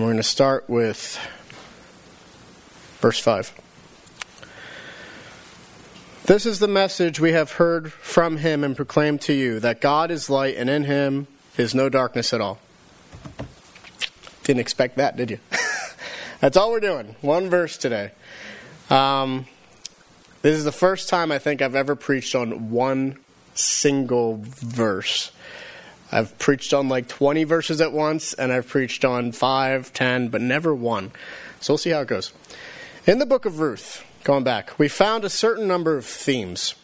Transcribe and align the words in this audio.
We're 0.00 0.06
going 0.06 0.16
to 0.16 0.22
start 0.22 0.70
with 0.70 1.18
verse 3.00 3.18
5. 3.18 3.52
This 6.24 6.46
is 6.46 6.58
the 6.58 6.68
message 6.68 7.20
we 7.20 7.32
have 7.32 7.52
heard 7.52 7.92
from 7.92 8.38
him 8.38 8.64
and 8.64 8.74
proclaimed 8.74 9.20
to 9.22 9.34
you 9.34 9.60
that 9.60 9.82
God 9.82 10.10
is 10.10 10.30
light 10.30 10.56
and 10.56 10.70
in 10.70 10.84
him 10.84 11.26
is 11.58 11.74
no 11.74 11.90
darkness 11.90 12.32
at 12.32 12.40
all. 12.40 12.58
Didn't 14.44 14.60
expect 14.60 14.96
that, 14.96 15.16
did 15.18 15.32
you? 15.32 15.38
That's 16.40 16.56
all 16.56 16.70
we're 16.70 16.80
doing. 16.80 17.14
One 17.20 17.50
verse 17.50 17.76
today. 17.76 18.12
Um, 18.88 19.46
this 20.40 20.56
is 20.56 20.64
the 20.64 20.72
first 20.72 21.10
time 21.10 21.30
I 21.30 21.38
think 21.38 21.60
I've 21.60 21.74
ever 21.74 21.94
preached 21.94 22.34
on 22.34 22.70
one 22.70 23.18
single 23.52 24.38
verse. 24.40 25.30
I've 26.12 26.36
preached 26.38 26.74
on 26.74 26.88
like 26.88 27.08
20 27.08 27.44
verses 27.44 27.80
at 27.80 27.92
once, 27.92 28.34
and 28.34 28.52
I've 28.52 28.66
preached 28.66 29.04
on 29.04 29.32
5, 29.32 29.92
10, 29.92 30.28
but 30.28 30.40
never 30.40 30.74
one. 30.74 31.12
So 31.60 31.74
we'll 31.74 31.78
see 31.78 31.90
how 31.90 32.00
it 32.00 32.08
goes. 32.08 32.32
In 33.06 33.18
the 33.18 33.26
book 33.26 33.44
of 33.44 33.60
Ruth, 33.60 34.04
going 34.24 34.44
back, 34.44 34.78
we 34.78 34.88
found 34.88 35.24
a 35.24 35.30
certain 35.30 35.68
number 35.68 35.96
of 35.96 36.04
themes. 36.04 36.74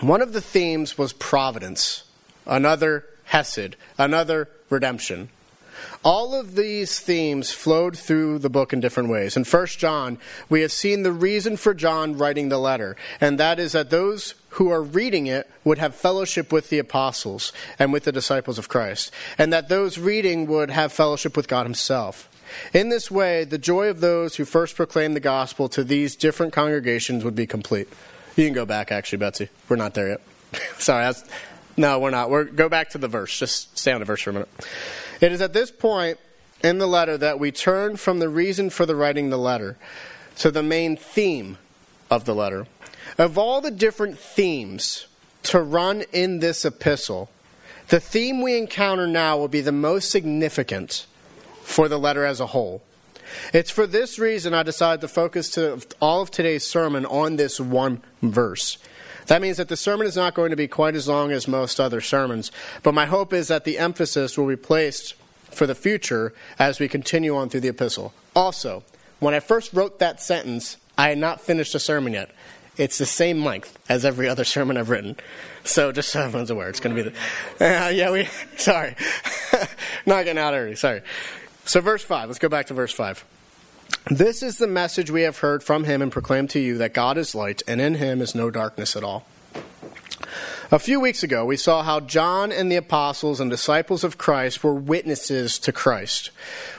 One 0.00 0.22
of 0.22 0.32
the 0.32 0.40
themes 0.40 0.96
was 0.96 1.12
providence, 1.12 2.04
another, 2.46 3.04
Hesed, 3.24 3.76
another, 3.98 4.48
redemption. 4.70 5.28
All 6.04 6.34
of 6.34 6.54
these 6.54 6.98
themes 6.98 7.52
flowed 7.52 7.96
through 7.96 8.38
the 8.38 8.50
book 8.50 8.72
in 8.72 8.80
different 8.80 9.10
ways. 9.10 9.36
In 9.36 9.44
1 9.44 9.66
John, 9.66 10.18
we 10.48 10.62
have 10.62 10.72
seen 10.72 11.02
the 11.02 11.12
reason 11.12 11.56
for 11.56 11.74
John 11.74 12.16
writing 12.16 12.48
the 12.48 12.58
letter, 12.58 12.96
and 13.20 13.38
that 13.38 13.58
is 13.58 13.72
that 13.72 13.90
those 13.90 14.34
who 14.50 14.70
are 14.70 14.82
reading 14.82 15.26
it 15.26 15.48
would 15.64 15.78
have 15.78 15.94
fellowship 15.94 16.52
with 16.52 16.70
the 16.70 16.78
apostles 16.78 17.52
and 17.78 17.92
with 17.92 18.04
the 18.04 18.12
disciples 18.12 18.58
of 18.58 18.68
Christ, 18.68 19.12
and 19.36 19.52
that 19.52 19.68
those 19.68 19.98
reading 19.98 20.46
would 20.46 20.70
have 20.70 20.92
fellowship 20.92 21.36
with 21.36 21.48
God 21.48 21.66
Himself. 21.66 22.28
In 22.72 22.88
this 22.88 23.10
way, 23.10 23.44
the 23.44 23.58
joy 23.58 23.88
of 23.88 24.00
those 24.00 24.36
who 24.36 24.44
first 24.44 24.74
proclaimed 24.74 25.14
the 25.14 25.20
gospel 25.20 25.68
to 25.70 25.84
these 25.84 26.16
different 26.16 26.52
congregations 26.52 27.24
would 27.24 27.34
be 27.34 27.46
complete. 27.46 27.88
You 28.36 28.44
can 28.46 28.54
go 28.54 28.64
back, 28.64 28.90
actually, 28.90 29.18
Betsy. 29.18 29.48
We're 29.68 29.76
not 29.76 29.94
there 29.94 30.08
yet. 30.08 30.20
Sorry, 30.78 31.12
no, 31.76 31.98
we're 32.00 32.10
not. 32.10 32.30
We're, 32.30 32.44
go 32.44 32.68
back 32.68 32.90
to 32.90 32.98
the 32.98 33.08
verse. 33.08 33.38
Just 33.38 33.78
stay 33.78 33.92
on 33.92 34.00
the 34.00 34.04
verse 34.04 34.22
for 34.22 34.30
a 34.30 34.32
minute. 34.32 34.48
It 35.20 35.32
is 35.32 35.40
at 35.40 35.52
this 35.52 35.70
point 35.70 36.18
in 36.62 36.78
the 36.78 36.86
letter 36.86 37.16
that 37.18 37.38
we 37.38 37.52
turn 37.52 37.96
from 37.96 38.18
the 38.18 38.28
reason 38.28 38.70
for 38.70 38.84
the 38.84 38.96
writing 38.96 39.30
the 39.30 39.38
letter 39.38 39.76
to 40.38 40.50
the 40.50 40.62
main 40.62 40.96
theme 40.96 41.58
of 42.10 42.24
the 42.24 42.34
letter. 42.34 42.66
Of 43.18 43.36
all 43.36 43.60
the 43.60 43.72
different 43.72 44.16
themes 44.16 45.08
to 45.44 45.60
run 45.60 46.04
in 46.12 46.38
this 46.38 46.64
epistle, 46.64 47.28
the 47.88 47.98
theme 47.98 48.40
we 48.40 48.56
encounter 48.56 49.08
now 49.08 49.36
will 49.36 49.48
be 49.48 49.60
the 49.60 49.72
most 49.72 50.10
significant 50.10 51.06
for 51.62 51.88
the 51.88 51.98
letter 51.98 52.24
as 52.24 52.38
a 52.38 52.46
whole. 52.46 52.82
It's 53.52 53.70
for 53.70 53.86
this 53.86 54.18
reason 54.20 54.54
I 54.54 54.62
decided 54.62 55.00
to 55.00 55.08
focus 55.08 55.50
to 55.50 55.82
all 56.00 56.22
of 56.22 56.30
today's 56.30 56.64
sermon 56.64 57.04
on 57.06 57.36
this 57.36 57.58
one 57.58 58.02
verse. 58.22 58.78
That 59.26 59.42
means 59.42 59.58
that 59.58 59.68
the 59.68 59.76
sermon 59.76 60.06
is 60.06 60.16
not 60.16 60.34
going 60.34 60.50
to 60.50 60.56
be 60.56 60.68
quite 60.68 60.94
as 60.94 61.08
long 61.08 61.32
as 61.32 61.48
most 61.48 61.80
other 61.80 62.00
sermons, 62.00 62.50
but 62.82 62.94
my 62.94 63.04
hope 63.04 63.32
is 63.32 63.48
that 63.48 63.64
the 63.64 63.78
emphasis 63.78 64.38
will 64.38 64.46
be 64.46 64.56
placed 64.56 65.14
for 65.50 65.66
the 65.66 65.74
future 65.74 66.32
as 66.58 66.78
we 66.78 66.88
continue 66.88 67.36
on 67.36 67.48
through 67.48 67.60
the 67.60 67.68
epistle. 67.68 68.14
Also, 68.34 68.84
when 69.18 69.34
I 69.34 69.40
first 69.40 69.72
wrote 69.74 69.98
that 69.98 70.22
sentence, 70.22 70.76
I 70.96 71.10
had 71.10 71.18
not 71.18 71.40
finished 71.40 71.74
the 71.74 71.80
sermon 71.80 72.14
yet. 72.14 72.30
It's 72.78 72.96
the 72.98 73.06
same 73.06 73.44
length 73.44 73.78
as 73.88 74.04
every 74.04 74.28
other 74.28 74.44
sermon 74.44 74.76
I've 74.76 74.88
written. 74.88 75.16
So 75.64 75.92
just 75.92 76.10
so 76.10 76.22
everyone's 76.22 76.50
aware, 76.50 76.68
it's 76.68 76.80
going 76.80 76.96
to 76.96 77.02
be 77.02 77.10
the. 77.10 77.86
Uh, 77.86 77.88
yeah, 77.88 78.10
we. 78.10 78.28
Sorry. 78.56 78.94
not 80.06 80.24
getting 80.24 80.38
out 80.38 80.54
early. 80.54 80.76
Sorry. 80.76 81.02
So, 81.64 81.82
verse 81.82 82.02
5. 82.02 82.28
Let's 82.28 82.38
go 82.38 82.48
back 82.48 82.66
to 82.68 82.74
verse 82.74 82.92
5. 82.92 83.24
This 84.10 84.42
is 84.42 84.56
the 84.56 84.66
message 84.66 85.10
we 85.10 85.22
have 85.22 85.38
heard 85.38 85.62
from 85.62 85.84
him 85.84 86.00
and 86.00 86.10
proclaimed 86.10 86.48
to 86.50 86.60
you 86.60 86.78
that 86.78 86.94
God 86.94 87.18
is 87.18 87.34
light, 87.34 87.62
and 87.68 87.80
in 87.80 87.96
him 87.96 88.22
is 88.22 88.34
no 88.34 88.50
darkness 88.50 88.96
at 88.96 89.04
all. 89.04 89.26
A 90.70 90.78
few 90.78 91.00
weeks 91.00 91.22
ago, 91.22 91.44
we 91.44 91.56
saw 91.56 91.82
how 91.82 92.00
John 92.00 92.52
and 92.52 92.70
the 92.70 92.76
apostles 92.76 93.40
and 93.40 93.50
disciples 93.50 94.04
of 94.04 94.18
Christ 94.18 94.62
were 94.62 94.74
witnesses 94.74 95.58
to 95.60 95.72
Christ. 95.72 96.30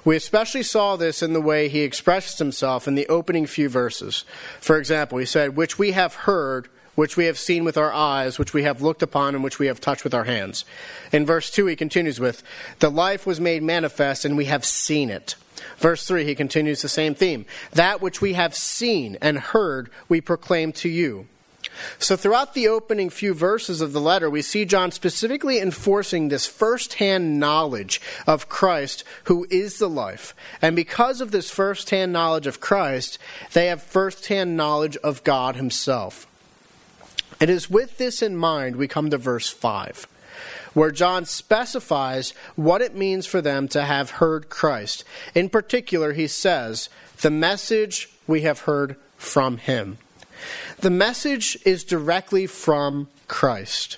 We 0.05 0.15
especially 0.15 0.63
saw 0.63 0.95
this 0.95 1.23
in 1.23 1.33
the 1.33 1.41
way 1.41 1.69
he 1.69 1.81
expressed 1.81 2.39
himself 2.39 2.87
in 2.87 2.95
the 2.95 3.07
opening 3.07 3.45
few 3.47 3.69
verses. 3.69 4.25
For 4.59 4.77
example, 4.77 5.17
he 5.17 5.25
said, 5.25 5.55
Which 5.55 5.79
we 5.79 5.91
have 5.91 6.13
heard, 6.13 6.67
which 6.95 7.17
we 7.17 7.25
have 7.25 7.39
seen 7.39 7.63
with 7.63 7.77
our 7.77 7.93
eyes, 7.93 8.37
which 8.37 8.53
we 8.53 8.63
have 8.63 8.81
looked 8.81 9.01
upon, 9.01 9.35
and 9.35 9.43
which 9.43 9.59
we 9.59 9.67
have 9.67 9.81
touched 9.81 10.03
with 10.03 10.13
our 10.13 10.25
hands. 10.25 10.65
In 11.11 11.25
verse 11.25 11.49
2, 11.49 11.65
he 11.65 11.75
continues 11.75 12.19
with, 12.19 12.43
The 12.79 12.91
life 12.91 13.25
was 13.25 13.39
made 13.39 13.63
manifest, 13.63 14.25
and 14.25 14.37
we 14.37 14.45
have 14.45 14.65
seen 14.65 15.09
it 15.09 15.35
Verse 15.77 16.05
3, 16.05 16.25
he 16.25 16.35
continues 16.35 16.81
the 16.81 16.89
same 16.89 17.15
theme. 17.15 17.45
That 17.71 18.01
which 18.01 18.21
we 18.21 18.33
have 18.33 18.55
seen 18.55 19.17
and 19.21 19.39
heard, 19.39 19.89
we 20.07 20.21
proclaim 20.21 20.71
to 20.73 20.89
you. 20.89 21.27
So, 21.97 22.15
throughout 22.15 22.53
the 22.53 22.67
opening 22.67 23.09
few 23.09 23.33
verses 23.33 23.81
of 23.81 23.93
the 23.93 24.01
letter, 24.01 24.29
we 24.29 24.41
see 24.41 24.65
John 24.65 24.91
specifically 24.91 25.59
enforcing 25.59 26.27
this 26.27 26.45
first-hand 26.45 27.39
knowledge 27.39 28.01
of 28.27 28.49
Christ, 28.49 29.03
who 29.25 29.47
is 29.49 29.79
the 29.79 29.89
life. 29.89 30.35
And 30.61 30.75
because 30.75 31.21
of 31.21 31.31
this 31.31 31.49
first-hand 31.49 32.11
knowledge 32.11 32.47
of 32.47 32.59
Christ, 32.59 33.17
they 33.53 33.67
have 33.67 33.81
first-hand 33.81 34.57
knowledge 34.57 34.97
of 34.97 35.23
God 35.23 35.55
Himself. 35.55 36.27
It 37.39 37.49
is 37.49 37.69
with 37.69 37.97
this 37.97 38.21
in 38.21 38.35
mind 38.35 38.75
we 38.75 38.87
come 38.87 39.09
to 39.09 39.17
verse 39.17 39.49
5 39.49 40.07
where 40.73 40.91
John 40.91 41.25
specifies 41.25 42.31
what 42.55 42.81
it 42.81 42.95
means 42.95 43.25
for 43.25 43.41
them 43.41 43.67
to 43.69 43.83
have 43.83 44.11
heard 44.11 44.49
Christ. 44.49 45.03
In 45.33 45.49
particular, 45.49 46.13
he 46.13 46.27
says, 46.27 46.89
The 47.21 47.31
message 47.31 48.09
we 48.27 48.41
have 48.41 48.61
heard 48.61 48.95
from 49.17 49.57
him. 49.57 49.97
The 50.81 50.89
message 50.89 51.57
is 51.65 51.83
directly 51.83 52.47
from 52.47 53.09
Christ, 53.27 53.97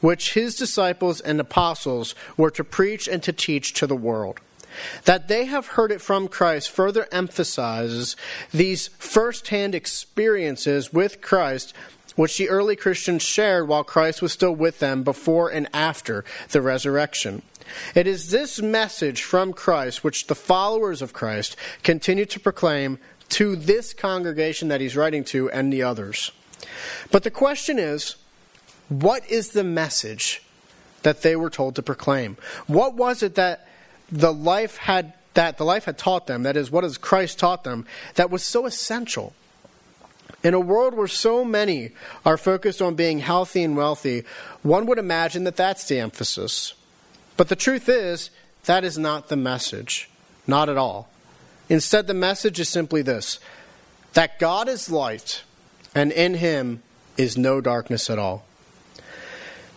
which 0.00 0.32
his 0.32 0.54
disciples 0.54 1.20
and 1.20 1.38
apostles 1.38 2.14
were 2.38 2.50
to 2.52 2.64
preach 2.64 3.06
and 3.06 3.22
to 3.22 3.34
teach 3.34 3.74
to 3.74 3.86
the 3.86 3.96
world. 3.96 4.40
That 5.04 5.28
they 5.28 5.44
have 5.44 5.66
heard 5.68 5.92
it 5.92 6.00
from 6.00 6.28
Christ 6.28 6.70
further 6.70 7.06
emphasizes 7.12 8.16
these 8.50 8.88
first 8.98 9.48
hand 9.48 9.74
experiences 9.74 10.90
with 10.90 11.20
Christ 11.20 11.74
which 12.16 12.38
the 12.38 12.48
early 12.48 12.76
Christians 12.76 13.22
shared 13.22 13.68
while 13.68 13.84
Christ 13.84 14.22
was 14.22 14.32
still 14.32 14.54
with 14.54 14.78
them 14.78 15.02
before 15.02 15.50
and 15.50 15.68
after 15.72 16.24
the 16.50 16.62
resurrection. 16.62 17.42
It 17.94 18.06
is 18.06 18.30
this 18.30 18.60
message 18.60 19.22
from 19.22 19.52
Christ 19.52 20.04
which 20.04 20.26
the 20.26 20.34
followers 20.34 21.00
of 21.00 21.12
Christ 21.12 21.56
continue 21.82 22.26
to 22.26 22.40
proclaim 22.40 22.98
to 23.32 23.56
this 23.56 23.94
congregation 23.94 24.68
that 24.68 24.80
he's 24.80 24.96
writing 24.96 25.24
to 25.24 25.50
and 25.50 25.72
the 25.72 25.82
others. 25.82 26.32
But 27.10 27.22
the 27.22 27.30
question 27.30 27.78
is 27.78 28.16
what 28.88 29.28
is 29.30 29.50
the 29.50 29.64
message 29.64 30.42
that 31.02 31.22
they 31.22 31.34
were 31.34 31.50
told 31.50 31.74
to 31.76 31.82
proclaim? 31.82 32.36
What 32.66 32.94
was 32.94 33.22
it 33.22 33.34
that 33.36 33.66
the 34.10 34.32
life 34.32 34.76
had 34.76 35.14
that 35.34 35.56
the 35.56 35.64
life 35.64 35.86
had 35.86 35.96
taught 35.96 36.26
them, 36.26 36.42
that 36.42 36.58
is 36.58 36.70
what 36.70 36.84
has 36.84 36.98
Christ 36.98 37.38
taught 37.38 37.64
them, 37.64 37.86
that 38.16 38.30
was 38.30 38.44
so 38.44 38.66
essential? 38.66 39.32
In 40.44 40.52
a 40.52 40.60
world 40.60 40.94
where 40.94 41.06
so 41.06 41.44
many 41.44 41.92
are 42.26 42.36
focused 42.36 42.82
on 42.82 42.96
being 42.96 43.20
healthy 43.20 43.62
and 43.62 43.76
wealthy, 43.76 44.24
one 44.62 44.86
would 44.86 44.98
imagine 44.98 45.44
that 45.44 45.56
that's 45.56 45.86
the 45.86 45.98
emphasis. 45.98 46.74
But 47.36 47.48
the 47.48 47.56
truth 47.56 47.88
is, 47.88 48.30
that 48.64 48.84
is 48.84 48.98
not 48.98 49.28
the 49.28 49.36
message. 49.36 50.10
Not 50.46 50.68
at 50.68 50.76
all. 50.76 51.08
Instead, 51.72 52.06
the 52.06 52.12
message 52.12 52.60
is 52.60 52.68
simply 52.68 53.00
this 53.00 53.40
that 54.12 54.38
God 54.38 54.68
is 54.68 54.90
light, 54.90 55.42
and 55.94 56.12
in 56.12 56.34
him 56.34 56.82
is 57.16 57.38
no 57.38 57.62
darkness 57.62 58.10
at 58.10 58.18
all. 58.18 58.44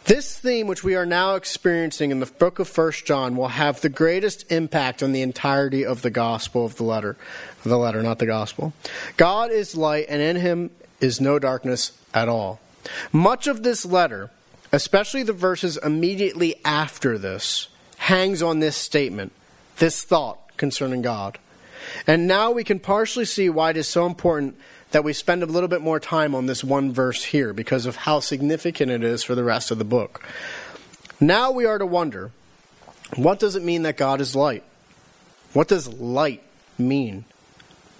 This 0.04 0.38
theme, 0.38 0.68
which 0.68 0.84
we 0.84 0.96
are 0.96 1.06
now 1.06 1.36
experiencing 1.36 2.12
in 2.12 2.20
the 2.20 2.26
book 2.26 2.60
of 2.60 2.68
First 2.68 3.06
John, 3.06 3.38
will 3.38 3.48
have 3.48 3.80
the 3.80 3.88
greatest 3.88 4.52
impact 4.52 5.02
on 5.02 5.14
the 5.14 5.22
entirety 5.22 5.86
of 5.86 6.02
the 6.02 6.10
gospel 6.10 6.66
of 6.66 6.76
the 6.76 6.84
letter. 6.84 7.16
The 7.64 7.78
letter, 7.78 8.04
not 8.04 8.20
the 8.20 8.26
gospel. 8.26 8.74
God 9.16 9.50
is 9.50 9.78
light, 9.78 10.08
and 10.10 10.22
in 10.22 10.36
him 10.36 10.72
is 11.00 11.22
no 11.22 11.40
darkness 11.40 11.94
at 12.14 12.28
all. 12.28 12.60
Much 13.14 13.48
of 13.48 13.64
this 13.64 13.86
letter, 13.86 14.32
especially 14.74 15.24
the 15.24 15.32
verses 15.32 15.78
immediately 15.78 16.56
after 16.66 17.18
this, 17.18 17.70
hangs 18.00 18.44
on 18.44 18.60
this 18.60 18.76
statement, 18.76 19.32
this 19.78 20.04
thought 20.04 20.58
concerning 20.58 21.02
God. 21.02 21.40
And 22.08 22.28
now 22.28 22.52
we 22.52 22.64
can 22.64 22.80
partially 22.80 23.26
see 23.26 23.50
why 23.50 23.72
it 23.72 23.78
is 23.78 23.88
so 23.88 24.06
important 24.06 24.58
that 24.92 25.04
we 25.04 25.14
spend 25.14 25.44
a 25.44 25.48
little 25.48 25.68
bit 25.68 25.82
more 25.82 26.00
time 26.00 26.36
on 26.36 26.46
this 26.46 26.64
one 26.64 26.94
verse 26.94 27.24
here 27.26 27.54
because 27.54 27.86
of 27.86 27.96
how 27.96 28.20
significant 28.20 28.92
it 28.92 29.04
is 29.04 29.24
for 29.24 29.36
the 29.36 29.44
rest 29.44 29.72
of 29.72 29.78
the 29.78 29.84
book. 29.84 30.24
Now 31.20 31.52
we 31.52 31.66
are 31.66 31.78
to 31.78 31.86
wonder 31.86 32.32
what 33.16 33.40
does 33.40 33.56
it 33.56 33.64
mean 33.64 33.84
that 33.84 33.98
God 33.98 34.22
is 34.22 34.36
light? 34.36 34.64
What 35.54 35.68
does 35.68 35.88
light 35.88 36.44
mean? 36.78 37.26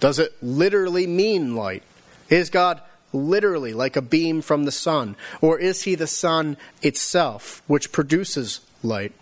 Does 0.00 0.18
it 0.18 0.34
literally 0.42 1.06
mean 1.06 1.54
light? 1.54 1.82
Is 2.28 2.50
God 2.50 2.82
literally 3.12 3.72
like 3.72 3.96
a 3.96 4.02
beam 4.02 4.42
from 4.42 4.64
the 4.64 4.72
sun? 4.72 5.16
Or 5.40 5.58
is 5.58 5.82
he 5.82 5.94
the 5.94 6.06
sun 6.06 6.56
itself, 6.82 7.62
which 7.66 7.92
produces 7.92 8.60
light? 8.82 9.12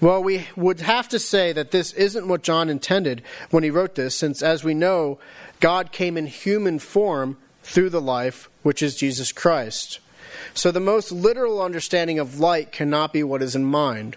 Well, 0.00 0.22
we 0.22 0.46
would 0.56 0.80
have 0.80 1.08
to 1.10 1.18
say 1.18 1.52
that 1.52 1.70
this 1.70 1.92
isn't 1.92 2.28
what 2.28 2.42
John 2.42 2.68
intended 2.68 3.22
when 3.50 3.62
he 3.62 3.70
wrote 3.70 3.94
this, 3.94 4.16
since, 4.16 4.42
as 4.42 4.64
we 4.64 4.74
know, 4.74 5.18
God 5.60 5.92
came 5.92 6.16
in 6.16 6.26
human 6.26 6.78
form 6.78 7.36
through 7.62 7.90
the 7.90 8.00
life, 8.00 8.48
which 8.62 8.82
is 8.82 8.96
Jesus 8.96 9.32
Christ. 9.32 10.00
So 10.54 10.70
the 10.70 10.80
most 10.80 11.12
literal 11.12 11.62
understanding 11.62 12.18
of 12.18 12.40
light 12.40 12.72
cannot 12.72 13.12
be 13.12 13.22
what 13.22 13.42
is 13.42 13.54
in 13.54 13.64
mind. 13.64 14.16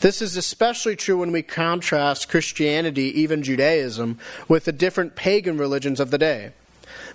This 0.00 0.22
is 0.22 0.36
especially 0.36 0.96
true 0.96 1.18
when 1.18 1.32
we 1.32 1.42
contrast 1.42 2.28
Christianity, 2.28 3.20
even 3.20 3.42
Judaism, 3.42 4.18
with 4.48 4.64
the 4.64 4.72
different 4.72 5.16
pagan 5.16 5.58
religions 5.58 6.00
of 6.00 6.10
the 6.10 6.18
day. 6.18 6.52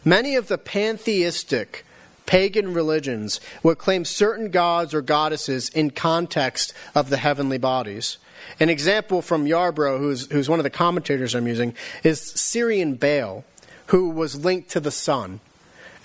Many 0.03 0.35
of 0.35 0.47
the 0.47 0.57
pantheistic, 0.57 1.85
pagan 2.31 2.73
religions 2.73 3.41
would 3.61 3.77
claim 3.77 4.05
certain 4.05 4.49
gods 4.51 4.93
or 4.93 5.01
goddesses 5.01 5.67
in 5.67 5.91
context 5.91 6.73
of 6.95 7.09
the 7.09 7.17
heavenly 7.17 7.57
bodies. 7.57 8.17
An 8.57 8.69
example 8.69 9.21
from 9.21 9.45
Yarbrough, 9.45 9.99
who's, 9.99 10.31
who's 10.31 10.47
one 10.47 10.57
of 10.57 10.63
the 10.63 10.69
commentators 10.69 11.35
I'm 11.35 11.45
using, 11.45 11.75
is 12.05 12.21
Syrian 12.21 12.95
Baal, 12.95 13.43
who 13.87 14.09
was 14.09 14.45
linked 14.45 14.69
to 14.69 14.79
the 14.79 14.91
sun, 14.91 15.41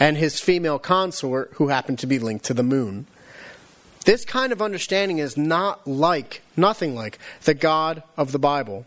and 0.00 0.16
his 0.16 0.40
female 0.40 0.80
consort, 0.80 1.52
who 1.54 1.68
happened 1.68 2.00
to 2.00 2.08
be 2.08 2.18
linked 2.18 2.44
to 2.46 2.54
the 2.54 2.64
moon. 2.64 3.06
This 4.04 4.24
kind 4.24 4.52
of 4.52 4.60
understanding 4.60 5.18
is 5.18 5.36
not 5.36 5.86
like, 5.86 6.42
nothing 6.56 6.96
like, 6.96 7.20
the 7.44 7.54
God 7.54 8.02
of 8.16 8.32
the 8.32 8.40
Bible. 8.40 8.84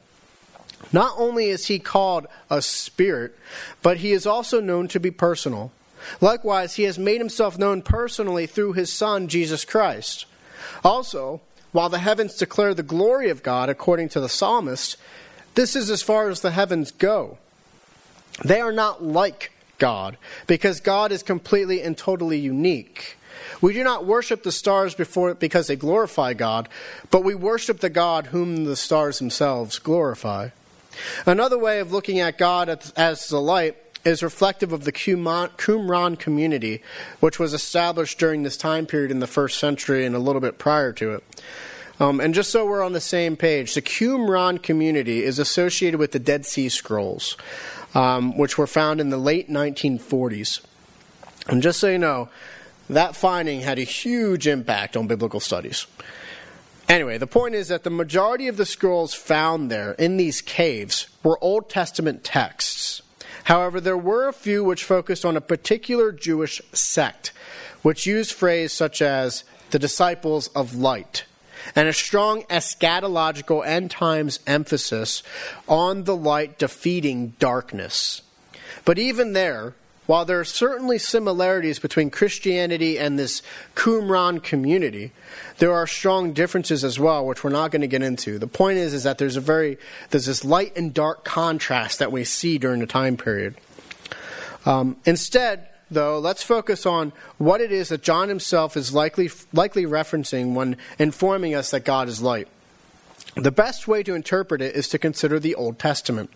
Not 0.91 1.13
only 1.17 1.47
is 1.47 1.67
he 1.67 1.79
called 1.79 2.27
a 2.49 2.61
spirit, 2.61 3.33
but 3.81 3.99
he 3.99 4.11
is 4.11 4.27
also 4.27 4.59
known 4.59 4.89
to 4.89 4.99
be 4.99 5.09
personal. 5.09 5.71
Likewise, 6.21 6.75
he 6.75 6.83
has 6.83 6.99
made 6.99 7.19
himself 7.19 7.57
known 7.57 7.81
personally 7.81 8.45
through 8.45 8.73
his 8.73 8.91
Son, 8.91 9.27
Jesus 9.27 9.65
Christ. 9.65 10.25
Also, 10.83 11.41
while 11.71 11.89
the 11.89 11.99
heavens 11.99 12.35
declare 12.35 12.73
the 12.73 12.83
glory 12.83 13.29
of 13.29 13.43
God, 13.43 13.69
according 13.69 14.09
to 14.09 14.19
the 14.19 14.29
psalmist, 14.29 14.97
this 15.55 15.75
is 15.75 15.89
as 15.89 16.01
far 16.01 16.29
as 16.29 16.41
the 16.41 16.51
heavens 16.51 16.91
go. 16.91 17.37
They 18.43 18.61
are 18.61 18.71
not 18.71 19.03
like 19.03 19.51
God, 19.77 20.17
because 20.47 20.79
God 20.79 21.11
is 21.11 21.23
completely 21.23 21.81
and 21.81 21.97
totally 21.97 22.39
unique. 22.39 23.17
We 23.61 23.73
do 23.73 23.83
not 23.83 24.05
worship 24.05 24.43
the 24.43 24.51
stars 24.51 24.93
before 24.95 25.33
because 25.33 25.67
they 25.67 25.75
glorify 25.75 26.33
God, 26.33 26.69
but 27.09 27.23
we 27.23 27.35
worship 27.35 27.79
the 27.79 27.89
God 27.89 28.27
whom 28.27 28.65
the 28.65 28.75
stars 28.75 29.19
themselves 29.19 29.79
glorify. 29.79 30.49
Another 31.25 31.57
way 31.57 31.79
of 31.79 31.91
looking 31.91 32.19
at 32.19 32.37
God 32.37 32.69
as 32.95 33.29
the 33.29 33.39
light 33.39 33.88
is 34.05 34.23
reflective 34.23 34.71
of 34.71 34.85
the 34.85 34.91
Qumran 34.91 36.19
community, 36.19 36.81
which 37.19 37.39
was 37.39 37.53
established 37.53 38.17
during 38.17 38.43
this 38.43 38.57
time 38.57 38.85
period 38.85 39.11
in 39.11 39.19
the 39.19 39.27
first 39.27 39.59
century 39.59 40.05
and 40.05 40.15
a 40.15 40.19
little 40.19 40.41
bit 40.41 40.57
prior 40.57 40.93
to 40.93 41.15
it. 41.15 41.43
Um, 41.99 42.21
and 42.21 42.33
just 42.33 42.49
so 42.49 42.65
we're 42.65 42.83
on 42.83 42.93
the 42.93 43.01
same 43.01 43.35
page, 43.35 43.73
the 43.73 43.81
Qumran 43.81 44.63
community 44.63 45.23
is 45.23 45.37
associated 45.37 45.99
with 45.99 46.13
the 46.13 46.19
Dead 46.19 46.45
Sea 46.45 46.69
Scrolls, 46.69 47.35
um, 47.93 48.37
which 48.37 48.57
were 48.57 48.67
found 48.67 49.01
in 49.01 49.09
the 49.09 49.17
late 49.17 49.49
1940s. 49.49 50.61
And 51.47 51.61
just 51.61 51.79
so 51.79 51.89
you 51.89 51.97
know, 51.97 52.29
that 52.89 53.17
finding 53.17 53.61
had 53.61 53.79
a 53.79 53.83
huge 53.83 54.47
impact 54.47 54.95
on 54.95 55.07
biblical 55.07 55.41
studies. 55.41 55.87
Anyway, 56.87 57.17
the 57.19 57.27
point 57.27 57.53
is 57.53 57.67
that 57.67 57.83
the 57.83 57.89
majority 57.91 58.47
of 58.47 58.57
the 58.57 58.65
scrolls 58.65 59.13
found 59.13 59.69
there 59.69 59.91
in 59.93 60.17
these 60.17 60.41
caves 60.41 61.07
were 61.21 61.37
Old 61.43 61.69
Testament 61.69 62.23
texts. 62.23 62.78
However, 63.49 63.81
there 63.81 63.97
were 63.97 64.27
a 64.27 64.33
few 64.33 64.63
which 64.63 64.83
focused 64.83 65.25
on 65.25 65.35
a 65.35 65.41
particular 65.41 66.11
Jewish 66.11 66.61
sect, 66.71 67.31
which 67.81 68.05
used 68.05 68.31
phrases 68.31 68.77
such 68.77 69.01
as 69.01 69.43
the 69.71 69.79
disciples 69.79 70.49
of 70.49 70.75
light, 70.75 71.25
and 71.75 71.87
a 71.87 71.93
strong 71.93 72.43
eschatological 72.43 73.65
end 73.65 73.89
times 73.89 74.39
emphasis 74.45 75.23
on 75.67 76.03
the 76.03 76.15
light 76.15 76.59
defeating 76.59 77.33
darkness. 77.39 78.21
But 78.85 78.99
even 78.99 79.33
there, 79.33 79.73
while 80.09 80.25
there 80.25 80.39
are 80.39 80.43
certainly 80.43 80.97
similarities 80.97 81.77
between 81.77 82.09
Christianity 82.09 82.97
and 82.97 83.19
this 83.19 83.43
Qumran 83.75 84.41
community, 84.41 85.11
there 85.59 85.71
are 85.71 85.85
strong 85.85 86.33
differences 86.33 86.83
as 86.83 86.99
well, 86.99 87.23
which 87.27 87.43
we're 87.43 87.51
not 87.51 87.69
going 87.69 87.83
to 87.83 87.87
get 87.87 88.01
into. 88.01 88.39
The 88.39 88.47
point 88.47 88.79
is, 88.79 88.95
is 88.95 89.03
that 89.03 89.19
there's 89.19 89.35
a 89.35 89.41
very 89.41 89.77
there's 90.09 90.25
this 90.25 90.43
light 90.43 90.75
and 90.75 90.95
dark 90.95 91.23
contrast 91.23 91.99
that 91.99 92.11
we 92.11 92.23
see 92.23 92.57
during 92.57 92.79
the 92.79 92.87
time 92.87 93.17
period. 93.17 93.53
Um, 94.65 94.97
instead, 95.05 95.69
though, 95.91 96.17
let's 96.17 96.41
focus 96.41 96.87
on 96.87 97.13
what 97.37 97.61
it 97.61 97.71
is 97.71 97.89
that 97.89 98.01
John 98.01 98.29
himself 98.29 98.75
is 98.75 98.91
likely 98.91 99.29
likely 99.53 99.85
referencing 99.85 100.55
when 100.55 100.77
informing 100.97 101.53
us 101.53 101.69
that 101.69 101.85
God 101.85 102.07
is 102.07 102.19
light. 102.19 102.47
The 103.35 103.51
best 103.51 103.87
way 103.87 104.01
to 104.01 104.15
interpret 104.15 104.59
it 104.59 104.75
is 104.75 104.89
to 104.89 104.97
consider 104.97 105.39
the 105.39 105.53
Old 105.53 105.77
Testament, 105.77 106.31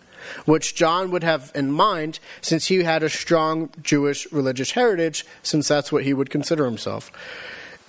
which 0.46 0.76
John 0.76 1.12
would 1.12 1.24
have 1.24 1.52
in 1.56 1.72
mind 1.72 2.20
since 2.42 2.68
he 2.68 2.84
had 2.84 3.04
a 3.04 3.10
strong 3.10 3.70
Jewish 3.82 4.32
religious 4.32 4.72
heritage, 4.72 5.26
since 5.42 5.68
that's 5.68 5.92
what 5.92 6.04
he 6.04 6.14
would 6.14 6.30
consider 6.30 6.66
himself. 6.66 7.12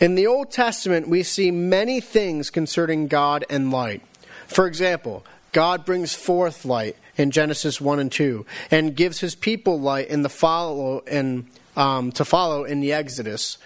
In 0.00 0.16
the 0.16 0.26
Old 0.26 0.50
Testament, 0.50 1.08
we 1.08 1.22
see 1.22 1.50
many 1.50 2.00
things 2.00 2.50
concerning 2.50 3.06
God 3.06 3.44
and 3.48 3.70
light. 3.70 4.02
For 4.46 4.66
example, 4.66 5.24
God 5.52 5.84
brings 5.84 6.14
forth 6.14 6.64
light 6.64 6.96
in 7.16 7.30
Genesis 7.30 7.80
1 7.80 8.00
and 8.00 8.10
2 8.10 8.44
and 8.70 8.96
gives 8.96 9.20
his 9.20 9.34
people 9.34 9.80
light 9.80 10.08
in 10.08 10.22
the 10.22 10.28
follow 10.28 10.98
in, 11.00 11.46
um, 11.76 12.10
to 12.12 12.24
follow 12.24 12.64
in 12.64 12.80
the 12.80 12.92
Exodus. 12.92 13.58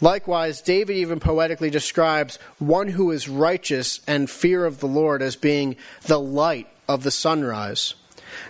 Likewise, 0.00 0.60
David 0.60 0.96
even 0.96 1.18
poetically 1.18 1.70
describes 1.70 2.38
one 2.58 2.88
who 2.88 3.10
is 3.10 3.28
righteous 3.28 4.00
and 4.06 4.28
fear 4.28 4.66
of 4.66 4.80
the 4.80 4.86
Lord 4.86 5.22
as 5.22 5.34
being 5.34 5.76
the 6.02 6.20
light 6.20 6.68
of 6.88 7.02
the 7.02 7.10
sunrise. 7.10 7.94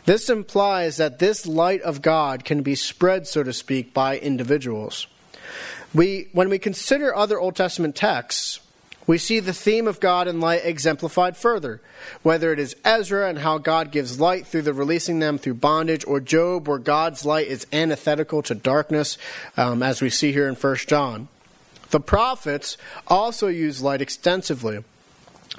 This 0.04 0.31
implies 0.31 0.96
that 0.96 1.19
this 1.19 1.46
light 1.46 1.82
of 1.82 2.02
God 2.02 2.44
can 2.44 2.62
be 2.62 2.75
spread, 2.75 3.26
so 3.26 3.42
to 3.42 3.52
speak, 3.52 3.92
by 3.92 4.19
individuals. 4.19 5.06
We, 5.94 6.28
when 6.32 6.48
we 6.48 6.58
consider 6.58 7.14
other 7.14 7.38
Old 7.38 7.54
Testament 7.54 7.94
texts, 7.94 8.60
we 9.06 9.19
see 9.19 9.38
the 9.38 9.52
theme 9.52 9.86
of 9.86 10.00
God 10.00 10.26
and 10.26 10.40
light 10.40 10.62
exemplified 10.64 11.36
further, 11.36 11.82
whether 12.22 12.52
it 12.52 12.58
is 12.58 12.75
Ezra 12.84 13.28
and 13.28 13.38
how 13.38 13.58
God 13.58 13.90
gives 13.90 14.19
light 14.19 14.46
through 14.46 14.62
the 14.62 14.72
releasing 14.72 15.19
them 15.19 15.37
through 15.37 15.54
bondage, 15.54 16.06
or 16.06 16.20
Job, 16.20 16.66
where 16.66 16.78
God's 16.78 17.25
light 17.25 17.46
is 17.46 17.66
antithetical 17.72 18.42
to 18.42 18.54
darkness, 18.54 19.19
um, 19.56 19.82
as 19.82 20.00
we 20.00 20.08
see 20.08 20.32
here 20.32 20.48
in 20.48 20.54
1 20.54 20.76
John. 20.87 21.28
The 21.90 22.00
prophets 22.00 22.78
also 23.06 23.48
use 23.48 23.82
light 23.82 24.00
extensively. 24.00 24.82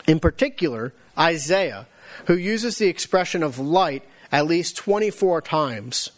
In 0.07 0.19
particular, 0.19 0.93
Isaiah, 1.17 1.85
who 2.25 2.35
uses 2.35 2.77
the 2.77 2.87
expression 2.87 3.43
of 3.43 3.59
light 3.59 4.03
at 4.31 4.47
least 4.47 4.77
24 4.77 5.41
times. 5.41 6.09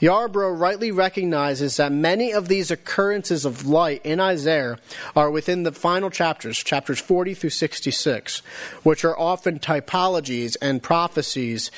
Yarbrough 0.00 0.58
rightly 0.58 0.90
recognizes 0.90 1.76
that 1.76 1.92
many 1.92 2.32
of 2.32 2.48
these 2.48 2.70
occurrences 2.70 3.44
of 3.44 3.66
light 3.66 4.00
in 4.04 4.20
Isaiah 4.20 4.78
are 5.14 5.30
within 5.30 5.62
the 5.62 5.72
final 5.72 6.10
chapters, 6.10 6.58
chapters 6.58 7.00
40 7.00 7.34
through 7.34 7.50
66, 7.50 8.38
which 8.82 9.04
are 9.04 9.18
often 9.18 9.58
typologies 9.58 10.56
and 10.60 10.82
prophecies 10.82 11.70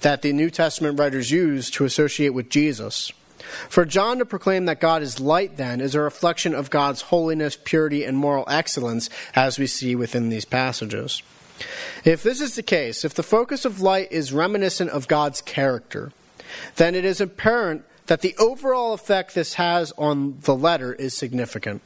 that 0.00 0.22
the 0.22 0.32
New 0.32 0.50
Testament 0.50 0.98
writers 0.98 1.30
use 1.30 1.70
to 1.70 1.84
associate 1.84 2.30
with 2.30 2.50
Jesus. 2.50 3.12
For 3.68 3.84
John 3.84 4.18
to 4.18 4.24
proclaim 4.24 4.66
that 4.66 4.80
God 4.80 5.02
is 5.02 5.20
light, 5.20 5.56
then, 5.56 5.80
is 5.80 5.94
a 5.94 6.00
reflection 6.00 6.54
of 6.54 6.70
God's 6.70 7.02
holiness, 7.02 7.58
purity, 7.62 8.04
and 8.04 8.16
moral 8.16 8.44
excellence, 8.48 9.10
as 9.34 9.58
we 9.58 9.66
see 9.66 9.94
within 9.94 10.28
these 10.28 10.44
passages. 10.44 11.22
If 12.04 12.22
this 12.22 12.40
is 12.40 12.56
the 12.56 12.62
case, 12.62 13.04
if 13.04 13.14
the 13.14 13.22
focus 13.22 13.64
of 13.64 13.80
light 13.80 14.10
is 14.10 14.32
reminiscent 14.32 14.90
of 14.90 15.08
God's 15.08 15.40
character, 15.40 16.12
then 16.76 16.94
it 16.94 17.04
is 17.04 17.20
apparent 17.20 17.84
that 18.06 18.20
the 18.20 18.36
overall 18.38 18.92
effect 18.92 19.34
this 19.34 19.54
has 19.54 19.92
on 19.96 20.38
the 20.40 20.54
letter 20.54 20.92
is 20.92 21.16
significant. 21.16 21.82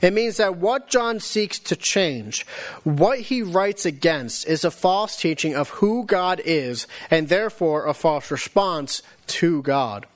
It 0.00 0.12
means 0.12 0.36
that 0.36 0.56
what 0.56 0.88
John 0.88 1.20
seeks 1.20 1.58
to 1.60 1.76
change, 1.76 2.46
what 2.84 3.20
he 3.20 3.42
writes 3.42 3.86
against, 3.86 4.46
is 4.46 4.64
a 4.64 4.70
false 4.70 5.16
teaching 5.16 5.54
of 5.54 5.70
who 5.70 6.04
God 6.04 6.40
is, 6.44 6.86
and 7.10 7.28
therefore 7.28 7.86
a 7.86 7.94
false 7.94 8.30
response 8.30 9.02
to 9.28 9.62
God. 9.62 10.06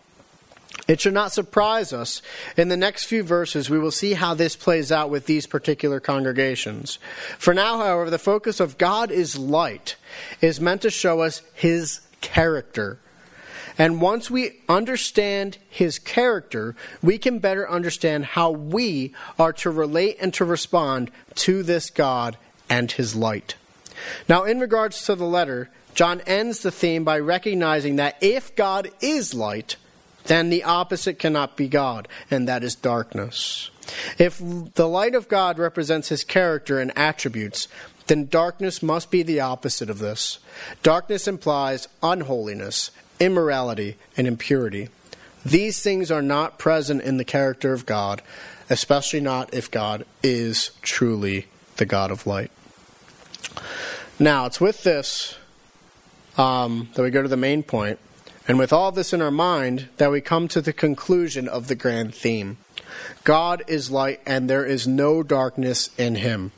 It 0.88 1.00
should 1.00 1.14
not 1.14 1.32
surprise 1.32 1.92
us. 1.92 2.22
In 2.56 2.68
the 2.68 2.76
next 2.76 3.06
few 3.06 3.22
verses, 3.22 3.68
we 3.68 3.78
will 3.78 3.90
see 3.90 4.12
how 4.14 4.34
this 4.34 4.54
plays 4.54 4.92
out 4.92 5.10
with 5.10 5.26
these 5.26 5.46
particular 5.46 5.98
congregations. 5.98 6.98
For 7.38 7.52
now, 7.52 7.78
however, 7.78 8.08
the 8.08 8.18
focus 8.18 8.60
of 8.60 8.78
God 8.78 9.10
is 9.10 9.36
light 9.36 9.96
is 10.40 10.60
meant 10.60 10.82
to 10.82 10.90
show 10.90 11.20
us 11.22 11.42
his 11.54 12.00
character. 12.20 12.98
And 13.78 14.00
once 14.00 14.30
we 14.30 14.60
understand 14.68 15.58
his 15.68 15.98
character, 15.98 16.76
we 17.02 17.18
can 17.18 17.40
better 17.40 17.68
understand 17.68 18.24
how 18.24 18.50
we 18.50 19.12
are 19.38 19.52
to 19.54 19.70
relate 19.70 20.16
and 20.20 20.32
to 20.34 20.44
respond 20.44 21.10
to 21.36 21.62
this 21.62 21.90
God 21.90 22.38
and 22.70 22.90
his 22.90 23.14
light. 23.14 23.56
Now, 24.28 24.44
in 24.44 24.60
regards 24.60 25.04
to 25.06 25.14
the 25.14 25.26
letter, 25.26 25.68
John 25.94 26.20
ends 26.26 26.60
the 26.60 26.70
theme 26.70 27.04
by 27.04 27.18
recognizing 27.18 27.96
that 27.96 28.16
if 28.20 28.54
God 28.54 28.90
is 29.00 29.34
light, 29.34 29.76
then 30.26 30.50
the 30.50 30.64
opposite 30.64 31.18
cannot 31.18 31.56
be 31.56 31.68
God, 31.68 32.08
and 32.30 32.48
that 32.48 32.64
is 32.64 32.74
darkness. 32.74 33.70
If 34.18 34.40
the 34.74 34.88
light 34.88 35.14
of 35.14 35.28
God 35.28 35.58
represents 35.58 36.08
his 36.08 36.24
character 36.24 36.80
and 36.80 36.96
attributes, 36.96 37.68
then 38.06 38.26
darkness 38.26 38.82
must 38.82 39.10
be 39.10 39.22
the 39.22 39.40
opposite 39.40 39.90
of 39.90 39.98
this. 39.98 40.38
Darkness 40.82 41.26
implies 41.26 41.88
unholiness, 42.02 42.90
immorality, 43.20 43.96
and 44.16 44.26
impurity. 44.26 44.88
These 45.44 45.80
things 45.80 46.10
are 46.10 46.22
not 46.22 46.58
present 46.58 47.02
in 47.02 47.18
the 47.18 47.24
character 47.24 47.72
of 47.72 47.86
God, 47.86 48.22
especially 48.68 49.20
not 49.20 49.54
if 49.54 49.70
God 49.70 50.04
is 50.22 50.72
truly 50.82 51.46
the 51.76 51.86
God 51.86 52.10
of 52.10 52.26
light. 52.26 52.50
Now, 54.18 54.46
it's 54.46 54.60
with 54.60 54.82
this 54.82 55.36
um, 56.36 56.88
that 56.94 57.02
we 57.02 57.10
go 57.10 57.22
to 57.22 57.28
the 57.28 57.36
main 57.36 57.62
point, 57.62 57.98
and 58.48 58.58
with 58.58 58.72
all 58.72 58.92
this 58.92 59.12
in 59.12 59.20
our 59.20 59.30
mind, 59.30 59.88
that 59.96 60.10
we 60.10 60.20
come 60.20 60.48
to 60.48 60.60
the 60.60 60.72
conclusion 60.72 61.48
of 61.48 61.68
the 61.68 61.74
grand 61.74 62.14
theme 62.14 62.58
God 63.24 63.62
is 63.66 63.90
light, 63.90 64.20
and 64.26 64.48
there 64.48 64.64
is 64.64 64.86
no 64.86 65.22
darkness 65.22 65.90
in 65.98 66.16
him. 66.16 66.52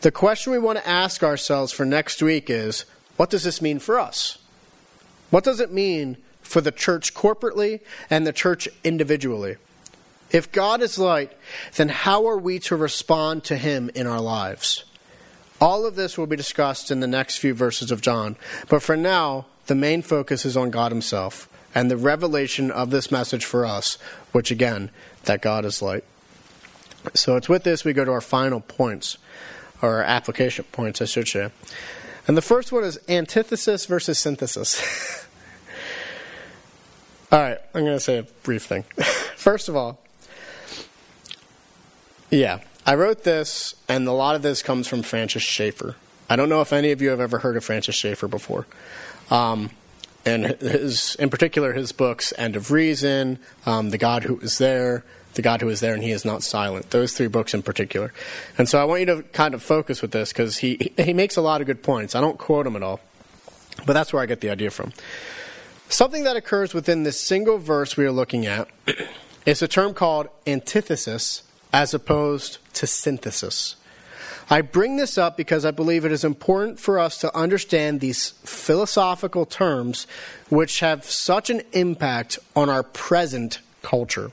The 0.00 0.10
question 0.10 0.52
we 0.52 0.58
want 0.58 0.78
to 0.78 0.88
ask 0.88 1.22
ourselves 1.22 1.72
for 1.72 1.84
next 1.84 2.22
week 2.22 2.48
is 2.48 2.84
what 3.16 3.30
does 3.30 3.44
this 3.44 3.62
mean 3.62 3.78
for 3.78 3.98
us? 3.98 4.38
What 5.30 5.44
does 5.44 5.60
it 5.60 5.72
mean 5.72 6.16
for 6.40 6.60
the 6.60 6.72
church 6.72 7.14
corporately 7.14 7.80
and 8.08 8.26
the 8.26 8.32
church 8.32 8.68
individually? 8.84 9.56
If 10.30 10.52
God 10.52 10.82
is 10.82 10.98
light, 10.98 11.32
then 11.76 11.88
how 11.88 12.26
are 12.26 12.38
we 12.38 12.58
to 12.60 12.76
respond 12.76 13.44
to 13.44 13.56
him 13.56 13.90
in 13.94 14.06
our 14.06 14.20
lives? 14.20 14.84
All 15.60 15.86
of 15.86 15.96
this 15.96 16.18
will 16.18 16.26
be 16.26 16.36
discussed 16.36 16.90
in 16.90 17.00
the 17.00 17.06
next 17.06 17.38
few 17.38 17.54
verses 17.54 17.90
of 17.90 18.02
John, 18.02 18.36
but 18.68 18.82
for 18.82 18.96
now, 18.96 19.46
the 19.66 19.74
main 19.74 20.02
focus 20.02 20.44
is 20.44 20.56
on 20.56 20.70
God 20.70 20.92
himself 20.92 21.48
and 21.74 21.90
the 21.90 21.96
revelation 21.96 22.70
of 22.70 22.90
this 22.90 23.10
message 23.10 23.44
for 23.44 23.66
us, 23.66 23.98
which 24.32 24.50
again, 24.50 24.90
that 25.24 25.42
God 25.42 25.64
is 25.64 25.82
light. 25.82 26.04
So 27.14 27.36
it's 27.36 27.48
with 27.48 27.64
this 27.64 27.84
we 27.84 27.92
go 27.92 28.04
to 28.04 28.10
our 28.10 28.20
final 28.20 28.60
points, 28.60 29.18
or 29.82 30.02
application 30.02 30.64
points, 30.72 31.02
I 31.02 31.04
should 31.04 31.28
say. 31.28 31.50
And 32.26 32.36
the 32.36 32.42
first 32.42 32.72
one 32.72 32.82
is 32.82 32.98
antithesis 33.08 33.86
versus 33.86 34.18
synthesis. 34.18 35.26
all 37.30 37.40
right, 37.40 37.58
I'm 37.74 37.82
going 37.82 37.96
to 37.96 38.00
say 38.00 38.18
a 38.18 38.22
brief 38.42 38.64
thing. 38.64 38.84
First 39.36 39.68
of 39.68 39.76
all, 39.76 40.00
yeah, 42.30 42.60
I 42.84 42.94
wrote 42.94 43.22
this, 43.22 43.74
and 43.88 44.08
a 44.08 44.12
lot 44.12 44.34
of 44.34 44.42
this 44.42 44.62
comes 44.62 44.88
from 44.88 45.02
Francis 45.02 45.42
Schaeffer. 45.42 45.94
I 46.28 46.34
don't 46.34 46.48
know 46.48 46.60
if 46.60 46.72
any 46.72 46.90
of 46.90 47.00
you 47.00 47.10
have 47.10 47.20
ever 47.20 47.38
heard 47.38 47.56
of 47.56 47.64
Francis 47.64 47.94
Schaeffer 47.94 48.26
before. 48.26 48.66
Um, 49.30 49.70
and 50.24 50.44
his, 50.44 51.14
in 51.16 51.30
particular, 51.30 51.72
his 51.72 51.92
books, 51.92 52.32
End 52.36 52.56
of 52.56 52.70
Reason, 52.72 53.38
um, 53.64 53.90
The 53.90 53.98
God 53.98 54.24
Who 54.24 54.40
Is 54.40 54.58
There, 54.58 55.04
The 55.34 55.42
God 55.42 55.60
Who 55.60 55.68
Is 55.68 55.80
There, 55.80 55.94
and 55.94 56.02
He 56.02 56.10
Is 56.10 56.24
Not 56.24 56.42
Silent. 56.42 56.90
Those 56.90 57.12
three 57.12 57.28
books 57.28 57.54
in 57.54 57.62
particular. 57.62 58.12
And 58.58 58.68
so 58.68 58.80
I 58.80 58.84
want 58.84 59.00
you 59.00 59.06
to 59.06 59.22
kind 59.22 59.54
of 59.54 59.62
focus 59.62 60.02
with 60.02 60.10
this 60.10 60.32
because 60.32 60.58
he, 60.58 60.92
he 60.98 61.12
makes 61.12 61.36
a 61.36 61.40
lot 61.40 61.60
of 61.60 61.68
good 61.68 61.82
points. 61.82 62.14
I 62.14 62.20
don't 62.20 62.38
quote 62.38 62.66
him 62.66 62.74
at 62.74 62.82
all, 62.82 63.00
but 63.86 63.92
that's 63.92 64.12
where 64.12 64.22
I 64.22 64.26
get 64.26 64.40
the 64.40 64.50
idea 64.50 64.70
from. 64.70 64.92
Something 65.88 66.24
that 66.24 66.34
occurs 66.34 66.74
within 66.74 67.04
this 67.04 67.20
single 67.20 67.58
verse 67.58 67.96
we 67.96 68.04
are 68.04 68.12
looking 68.12 68.46
at 68.46 68.68
is 69.46 69.62
a 69.62 69.68
term 69.68 69.94
called 69.94 70.28
antithesis 70.44 71.44
as 71.72 71.94
opposed 71.94 72.58
to 72.74 72.86
synthesis. 72.86 73.76
I 74.48 74.60
bring 74.60 74.96
this 74.96 75.18
up 75.18 75.36
because 75.36 75.64
I 75.64 75.72
believe 75.72 76.04
it 76.04 76.12
is 76.12 76.24
important 76.24 76.78
for 76.78 76.98
us 76.98 77.18
to 77.18 77.36
understand 77.36 78.00
these 78.00 78.30
philosophical 78.44 79.44
terms 79.44 80.06
which 80.48 80.80
have 80.80 81.04
such 81.04 81.50
an 81.50 81.62
impact 81.72 82.38
on 82.54 82.70
our 82.70 82.84
present 82.84 83.58
culture. 83.82 84.30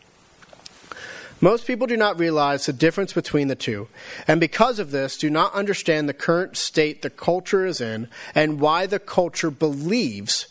Most 1.42 1.68
people 1.68 1.88
do 1.88 1.98
not 1.98 2.20
realize 2.20 2.66
the 2.66 2.74
difference 2.74 3.12
between 3.12 3.50
the 3.50 3.56
two, 3.56 3.90
and 4.28 4.40
because 4.40 4.80
of 4.80 4.92
this, 4.92 5.18
do 5.18 5.30
not 5.30 5.54
understand 5.54 6.08
the 6.08 6.14
current 6.14 6.56
state 6.56 7.02
the 7.02 7.10
culture 7.10 7.66
is 7.66 7.82
in 7.82 8.08
and 8.34 8.62
why 8.62 8.86
the 8.86 9.00
culture 9.00 9.52
believes 9.52 10.48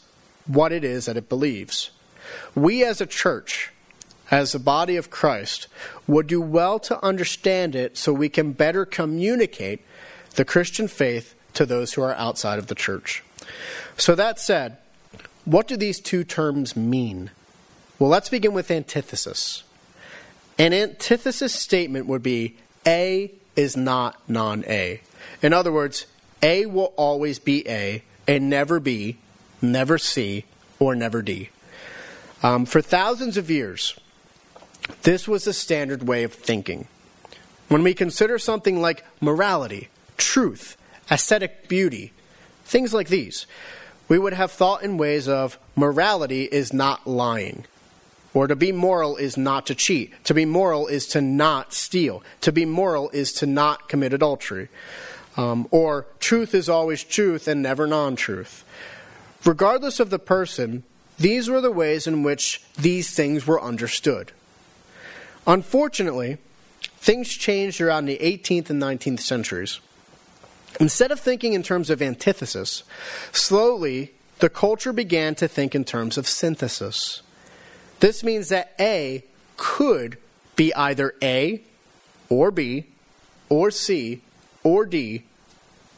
what 0.47 0.71
it 0.71 0.85
is 0.85 1.07
that 1.07 1.17
it 1.17 1.31
believes. 1.31 1.91
We 2.55 2.85
as 2.85 3.01
a 3.01 3.07
church 3.07 3.72
as 4.33 4.53
the 4.53 4.59
body 4.59 4.97
of 4.97 5.11
Christ 5.11 5.69
would 6.07 6.27
do 6.27 6.41
well 6.41 6.81
to 6.81 7.05
understand 7.05 7.77
it 7.77 7.99
so 7.99 8.15
we 8.15 8.31
can 8.31 8.53
better 8.53 8.87
communicate 8.87 9.85
the 10.37 10.45
Christian 10.45 10.89
faith 10.89 11.35
to 11.53 11.67
those 11.67 11.93
who 11.93 12.03
are 12.03 12.15
outside 12.15 12.59
of 12.59 12.69
the 12.69 12.75
church. 12.75 13.23
So, 13.99 14.15
that 14.15 14.41
said, 14.41 14.79
what 15.45 15.69
do 15.69 15.77
these 15.77 16.01
two 16.01 16.25
terms 16.25 16.75
mean? 16.75 17.31
Well, 17.99 18.09
let's 18.09 18.31
begin 18.31 18.55
with 18.55 18.71
antithesis. 18.71 19.65
An 20.59 20.73
antithesis 20.73 21.53
statement 21.53 22.07
would 22.07 22.23
be 22.23 22.57
A 22.87 23.33
is 23.55 23.77
not 23.77 24.19
non 24.29 24.65
A. 24.67 25.03
In 25.43 25.53
other 25.53 25.71
words, 25.71 26.07
A 26.43 26.65
will 26.65 26.95
always 26.97 27.39
be 27.39 27.69
A 27.69 28.03
and 28.27 28.49
never 28.49 28.81
B, 28.81 29.19
never 29.61 29.99
C, 29.99 30.47
or 30.79 30.95
never 30.95 31.21
D. 31.21 31.51
Um, 32.43 32.65
for 32.65 32.81
thousands 32.81 33.37
of 33.37 33.51
years, 33.51 33.99
this 35.03 35.27
was 35.27 35.45
the 35.45 35.53
standard 35.53 36.07
way 36.07 36.23
of 36.23 36.33
thinking. 36.33 36.89
When 37.69 37.83
we 37.83 37.95
consider 37.95 38.39
something 38.39 38.81
like 38.81 39.05
morality, 39.21 39.89
truth, 40.17 40.77
aesthetic 41.11 41.69
beauty, 41.69 42.13
things 42.65 42.93
like 42.93 43.09
these, 43.09 43.47
we 44.09 44.19
would 44.19 44.35
have 44.35 44.53
thought 44.53 44.83
in 44.83 44.99
ways 44.99 45.27
of 45.27 45.59
morality 45.75 46.45
is 46.45 46.73
not 46.73 47.07
lying. 47.07 47.65
Or 48.35 48.47
to 48.47 48.57
be 48.57 48.73
moral 48.73 49.17
is 49.17 49.37
not 49.37 49.67
to 49.67 49.75
cheat. 49.75 50.13
To 50.25 50.35
be 50.35 50.45
moral 50.45 50.87
is 50.87 51.07
to 51.09 51.21
not 51.21 51.75
steal. 51.75 52.23
To 52.43 52.53
be 52.53 52.65
moral 52.65 53.11
is 53.11 53.33
to 53.35 53.47
not 53.47 53.89
commit 53.89 54.13
adultery. 54.13 54.69
Um, 55.37 55.67
or 55.71 56.07
truth 56.19 56.55
is 56.55 56.69
always 56.69 57.05
truth 57.05 57.49
and 57.49 57.63
never 57.63 57.87
non 57.87 58.17
truth. 58.17 58.65
Regardless 59.45 60.01
of 60.01 60.11
the 60.11 60.19
person, 60.19 60.83
these 61.19 61.49
were 61.49 61.61
the 61.61 61.71
ways 61.71 62.07
in 62.07 62.23
which 62.23 62.63
these 62.79 63.15
things 63.15 63.47
were 63.47 63.61
understood. 63.61 64.33
Unfortunately, 65.47 66.39
things 66.99 67.29
changed 67.29 67.81
around 67.81 68.07
the 68.07 68.19
18th 68.19 68.71
and 68.71 68.81
19th 68.81 69.21
centuries. 69.21 69.81
Instead 70.81 71.11
of 71.11 71.21
thinking 71.21 71.53
in 71.53 71.63
terms 71.63 71.91
of 71.91 72.01
antithesis, 72.01 72.83
slowly 73.33 74.13
the 74.39 74.49
culture 74.49 74.93
began 74.93 75.35
to 75.35 75.49
think 75.49 75.75
in 75.75 75.85
terms 75.85 76.17
of 76.17 76.27
synthesis. 76.27 77.23
This 78.01 78.25
means 78.25 78.49
that 78.49 78.75
A 78.81 79.25
could 79.57 80.19
be 80.57 80.75
either 80.75 81.15
A 81.23 81.63
or 82.29 82.51
B 82.51 82.87
or 83.49 83.71
C 83.71 84.23
or 84.63 84.87
D 84.87 85.25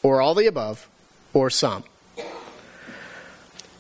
or 0.03 0.21
all 0.21 0.35
the 0.35 0.47
above 0.47 0.89
or 1.33 1.49
some. 1.51 1.85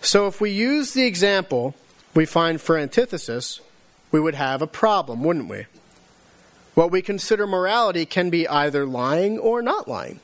So 0.00 0.26
if 0.26 0.40
we 0.40 0.50
use 0.50 0.92
the 0.92 1.04
example 1.04 1.74
we 2.14 2.26
find 2.26 2.60
for 2.60 2.78
antithesis, 2.78 3.60
we 4.14 4.20
would 4.20 4.36
have 4.36 4.62
a 4.62 4.66
problem, 4.68 5.24
wouldn't 5.24 5.48
we? 5.48 5.66
What 6.74 6.92
we 6.92 7.02
consider 7.02 7.48
morality 7.48 8.06
can 8.06 8.30
be 8.30 8.46
either 8.46 8.86
lying 8.86 9.40
or 9.40 9.60
not 9.60 9.88
lying, 9.88 10.20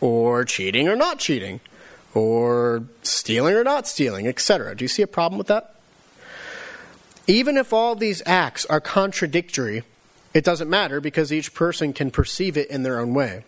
or 0.00 0.44
cheating 0.44 0.86
or 0.86 0.94
not 0.94 1.18
cheating, 1.18 1.58
or 2.14 2.84
stealing 3.02 3.56
or 3.56 3.64
not 3.64 3.88
stealing, 3.88 4.28
etc. 4.28 4.76
Do 4.76 4.84
you 4.84 4.88
see 4.88 5.02
a 5.02 5.08
problem 5.08 5.38
with 5.38 5.48
that? 5.48 5.74
Even 7.26 7.56
if 7.56 7.72
all 7.72 7.96
these 7.96 8.22
acts 8.26 8.64
are 8.66 8.80
contradictory, 8.80 9.82
it 10.32 10.44
doesn't 10.44 10.70
matter 10.70 11.00
because 11.00 11.32
each 11.32 11.52
person 11.52 11.92
can 11.92 12.12
perceive 12.12 12.56
it 12.56 12.70
in 12.70 12.84
their 12.84 13.00
own 13.00 13.12
way. 13.12 13.42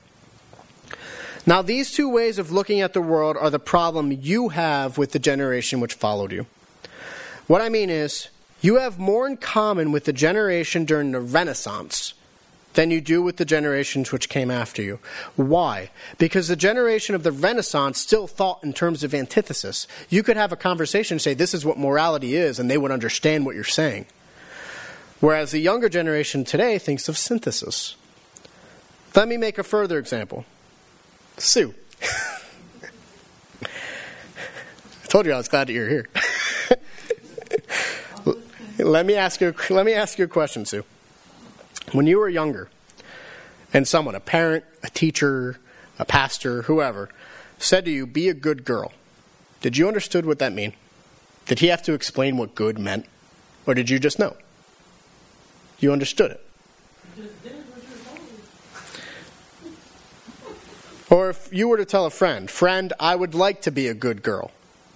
Now, 1.47 1.63
these 1.63 1.93
two 1.93 2.09
ways 2.09 2.41
of 2.41 2.51
looking 2.51 2.81
at 2.81 2.95
the 2.95 3.01
world 3.01 3.37
are 3.37 3.51
the 3.51 3.61
problem 3.61 4.11
you 4.11 4.49
have 4.49 4.99
with 4.99 5.13
the 5.13 5.21
generation 5.21 5.79
which 5.79 5.95
followed 5.95 6.33
you. 6.33 6.47
What 7.47 7.63
I 7.63 7.69
mean 7.69 7.91
is, 7.91 8.27
you 8.61 8.77
have 8.77 8.99
more 8.99 9.27
in 9.27 9.37
common 9.37 9.93
with 9.93 10.05
the 10.05 10.13
generation 10.13 10.85
during 10.85 11.13
the 11.13 11.21
Renaissance 11.21 12.15
than 12.77 12.91
you 12.91 13.01
do 13.01 13.23
with 13.23 13.39
the 13.39 13.45
generations 13.45 14.13
which 14.13 14.29
came 14.29 14.51
after 14.51 14.83
you. 14.83 15.01
Why? 15.35 15.91
Because 16.19 16.49
the 16.49 16.57
generation 16.57 17.15
of 17.15 17.23
the 17.23 17.33
Renaissance 17.33 17.99
still 18.01 18.27
thought 18.27 18.63
in 18.63 18.73
terms 18.73 19.03
of 19.03 19.15
antithesis. 19.15 19.89
You 20.09 20.23
could 20.23 20.37
have 20.37 20.53
a 20.53 20.57
conversation 20.57 21.15
and 21.17 21.23
say, 21.23 21.35
This 21.35 21.55
is 21.55 21.65
what 21.65 21.79
morality 21.79 22.37
is, 22.37 22.59
and 22.59 22.71
they 22.71 22.79
would 22.79 22.93
understand 22.93 23.45
what 23.45 23.55
you're 23.55 23.65
saying. 23.65 24.07
Whereas 25.21 25.51
the 25.51 25.59
younger 25.59 25.89
generation 25.89 26.45
today 26.45 26.79
thinks 26.79 27.09
of 27.09 27.17
synthesis. 27.17 27.97
Let 29.15 29.29
me 29.29 29.39
make 29.39 29.57
a 29.59 29.65
further 29.65 29.99
example 29.99 30.45
Sue. 31.39 31.75
I 33.63 33.69
told 35.09 35.25
you 35.25 35.33
I 35.33 35.39
was 35.39 35.49
glad 35.49 35.69
that 35.69 35.73
you're 35.73 35.89
here. 35.89 36.09
Let 38.79 39.07
me 39.07 39.15
ask 39.15 39.41
you. 39.41 39.55
Let 39.71 39.87
me 39.87 39.95
ask 39.95 40.19
you 40.19 40.27
a 40.27 40.29
question, 40.29 40.67
Sue. 40.67 40.85
When 41.93 42.07
you 42.07 42.19
were 42.19 42.29
younger, 42.29 42.69
and 43.73 43.89
someone, 43.89 44.15
a 44.15 44.21
parent, 44.21 44.65
a 44.83 44.91
teacher, 44.91 45.59
a 45.99 46.05
pastor, 46.05 46.63
whoever, 46.63 47.09
said 47.59 47.85
to 47.87 47.91
you, 47.91 48.07
"Be 48.07 48.29
a 48.29 48.35
good 48.35 48.65
girl," 48.65 48.93
did 49.63 49.77
you 49.77 49.89
understood 49.89 50.27
what 50.27 50.39
that 50.41 50.53
mean? 50.53 50.75
Did 51.47 51.61
he 51.61 51.69
have 51.69 51.83
to 51.85 51.95
explain 51.95 52.37
what 52.37 52.55
good 52.55 52.79
meant, 52.79 53.07
or 53.67 53.75
did 53.75 53.89
you 53.89 53.99
just 53.99 54.19
know? 54.19 54.37
You 55.79 55.93
understood 55.93 56.33
it. 56.33 56.43
Or 61.09 61.31
if 61.31 61.49
you 61.53 61.69
were 61.69 61.77
to 61.77 61.85
tell 61.85 62.05
a 62.05 62.11
friend, 62.11 62.51
friend, 62.51 62.93
I 62.99 63.15
would 63.15 63.35
like 63.35 63.63
to 63.63 63.71
be 63.71 63.87
a 63.87 63.95
good 63.95 64.23
girl, 64.23 64.51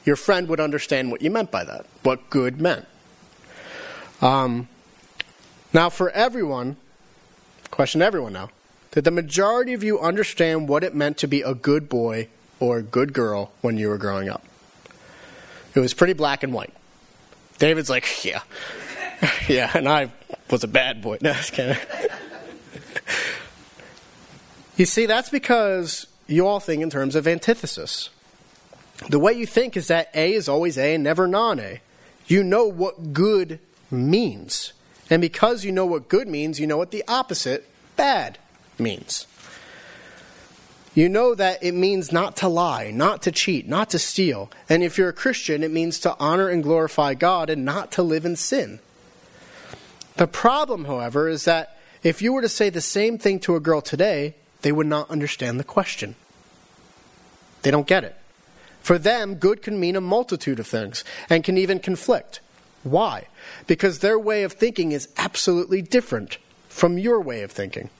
your 0.04 0.16
friend 0.16 0.48
would 0.48 0.58
understand 0.58 1.12
what 1.12 1.22
you 1.22 1.30
meant 1.30 1.50
by 1.50 1.64
that, 1.64 1.86
what 2.02 2.28
good 2.30 2.60
meant. 2.60 2.86
Um, 4.20 4.68
now, 5.72 5.88
for 5.88 6.10
everyone, 6.10 6.76
question 7.70 8.02
everyone 8.02 8.32
now, 8.32 8.50
did 8.90 9.04
the 9.04 9.10
majority 9.10 9.72
of 9.72 9.84
you 9.84 10.00
understand 10.00 10.68
what 10.68 10.82
it 10.82 10.94
meant 10.94 11.16
to 11.18 11.28
be 11.28 11.42
a 11.42 11.54
good 11.54 11.88
boy 11.88 12.28
or 12.58 12.78
a 12.78 12.82
good 12.82 13.12
girl 13.12 13.52
when 13.60 13.76
you 13.76 13.88
were 13.88 13.98
growing 13.98 14.28
up? 14.28 14.44
It 15.74 15.80
was 15.80 15.94
pretty 15.94 16.12
black 16.12 16.42
and 16.42 16.52
white. 16.52 16.74
David's 17.58 17.88
like, 17.88 18.24
yeah. 18.24 18.42
yeah, 19.48 19.70
and 19.74 19.88
I 19.88 20.10
was 20.50 20.64
a 20.64 20.68
bad 20.68 21.02
boy. 21.02 21.18
No, 21.22 21.32
kind 21.52 21.70
of. 21.70 21.78
you 24.76 24.86
see, 24.86 25.06
that's 25.06 25.30
because 25.30 26.06
you 26.26 26.46
all 26.46 26.60
think 26.60 26.82
in 26.82 26.90
terms 26.90 27.14
of 27.14 27.28
antithesis. 27.28 28.10
The 29.08 29.18
way 29.18 29.32
you 29.32 29.46
think 29.46 29.76
is 29.76 29.88
that 29.88 30.10
A 30.14 30.32
is 30.32 30.48
always 30.48 30.76
A 30.76 30.94
and 30.94 31.04
never 31.04 31.26
non 31.26 31.60
A. 31.60 31.80
You 32.26 32.42
know 32.42 32.66
what 32.66 33.12
good 33.12 33.60
means. 33.90 34.72
And 35.08 35.20
because 35.20 35.64
you 35.64 35.72
know 35.72 35.86
what 35.86 36.08
good 36.08 36.28
means, 36.28 36.60
you 36.60 36.66
know 36.66 36.76
what 36.76 36.90
the 36.90 37.04
opposite, 37.08 37.68
bad, 37.96 38.38
means. 38.78 39.26
You 40.94 41.08
know 41.08 41.34
that 41.34 41.62
it 41.62 41.72
means 41.72 42.10
not 42.10 42.36
to 42.38 42.48
lie, 42.48 42.90
not 42.90 43.22
to 43.22 43.32
cheat, 43.32 43.68
not 43.68 43.90
to 43.90 43.98
steal. 43.98 44.50
And 44.68 44.82
if 44.82 44.98
you're 44.98 45.08
a 45.08 45.14
Christian, 45.14 45.62
it 45.62 45.70
means 45.70 46.00
to 46.00 46.16
honor 46.18 46.48
and 46.48 46.62
glorify 46.62 47.14
God 47.14 47.48
and 47.48 47.64
not 47.64 47.92
to 47.92 48.02
live 48.02 48.24
in 48.24 48.36
sin. 48.36 48.80
The 50.16 50.26
problem, 50.26 50.86
however, 50.86 51.28
is 51.28 51.44
that 51.44 51.78
if 52.02 52.20
you 52.20 52.32
were 52.32 52.42
to 52.42 52.48
say 52.48 52.70
the 52.70 52.80
same 52.80 53.18
thing 53.18 53.38
to 53.40 53.56
a 53.56 53.60
girl 53.60 53.80
today, 53.80 54.34
they 54.62 54.72
would 54.72 54.86
not 54.86 55.10
understand 55.10 55.60
the 55.60 55.64
question. 55.64 56.16
They 57.62 57.70
don't 57.70 57.86
get 57.86 58.04
it. 58.04 58.16
For 58.80 58.98
them, 58.98 59.34
good 59.36 59.62
can 59.62 59.78
mean 59.78 59.96
a 59.96 60.00
multitude 60.00 60.58
of 60.58 60.66
things 60.66 61.04
and 61.28 61.44
can 61.44 61.56
even 61.56 61.78
conflict. 61.78 62.40
Why? 62.82 63.28
Because 63.66 63.98
their 63.98 64.18
way 64.18 64.42
of 64.42 64.52
thinking 64.54 64.92
is 64.92 65.08
absolutely 65.16 65.82
different 65.82 66.38
from 66.68 66.98
your 66.98 67.20
way 67.20 67.42
of 67.42 67.50
thinking. 67.50 67.90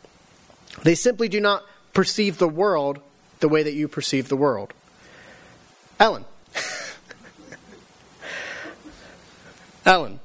They 0.82 0.94
simply 0.94 1.28
do 1.28 1.40
not 1.40 1.64
perceive 1.92 2.38
the 2.38 2.48
world 2.48 3.00
the 3.40 3.48
way 3.48 3.62
that 3.62 3.72
you 3.72 3.88
perceive 3.88 4.28
the 4.28 4.36
world. 4.36 4.72
Ellen. 5.98 6.24
Ellen, 9.84 10.20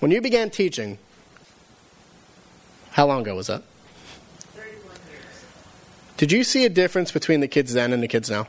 when 0.00 0.10
you 0.10 0.20
began 0.20 0.50
teaching, 0.50 0.98
how 2.90 3.06
long 3.06 3.22
ago 3.22 3.34
was 3.34 3.46
that? 3.46 3.62
31 4.54 4.96
years. 5.10 5.44
Did 6.16 6.32
you 6.32 6.44
see 6.44 6.64
a 6.64 6.68
difference 6.68 7.10
between 7.10 7.40
the 7.40 7.48
kids 7.48 7.72
then 7.72 7.92
and 7.92 8.02
the 8.02 8.08
kids 8.08 8.28
now? 8.28 8.48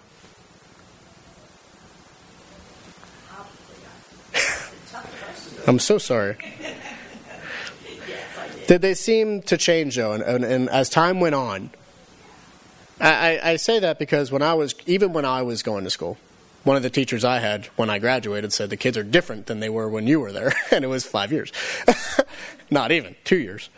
I'm 5.67 5.79
so 5.79 5.98
sorry. 5.98 6.38
did 8.67 8.81
they 8.81 8.93
seem 8.93 9.41
to 9.43 9.57
change 9.57 9.95
though? 9.95 10.13
And, 10.13 10.24
and, 10.24 10.43
and 10.43 10.69
as 10.69 10.89
time 10.89 11.19
went 11.19 11.36
on, 11.36 11.72
I, 13.00 13.39
I, 13.43 13.55
say 13.57 13.79
that 13.79 14.00
because 14.00 14.31
when 14.31 14.41
I 14.41 14.53
was, 14.53 14.74
even 14.86 15.12
when 15.12 15.25
I 15.25 15.41
was 15.41 15.63
going 15.63 15.84
to 15.84 15.89
school, 15.89 16.17
one 16.63 16.77
of 16.77 16.84
the 16.84 16.89
teachers 16.89 17.25
I 17.25 17.39
had 17.39 17.65
when 17.75 17.89
I 17.89 18.00
graduated 18.00 18.53
said 18.53 18.69
the 18.69 18.77
kids 18.77 18.98
are 18.98 19.03
different 19.03 19.48
than 19.48 19.60
they 19.60 19.69
were 19.69 19.89
when 19.89 20.07
you 20.07 20.19
were 20.19 20.31
there, 20.31 20.53
and 20.72 20.86
it 20.86 20.88
was 20.88 21.05
five 21.05 21.31
years. 21.31 21.51
Not 22.72 22.91
even, 22.91 23.15
two 23.25 23.38
years. 23.38 23.69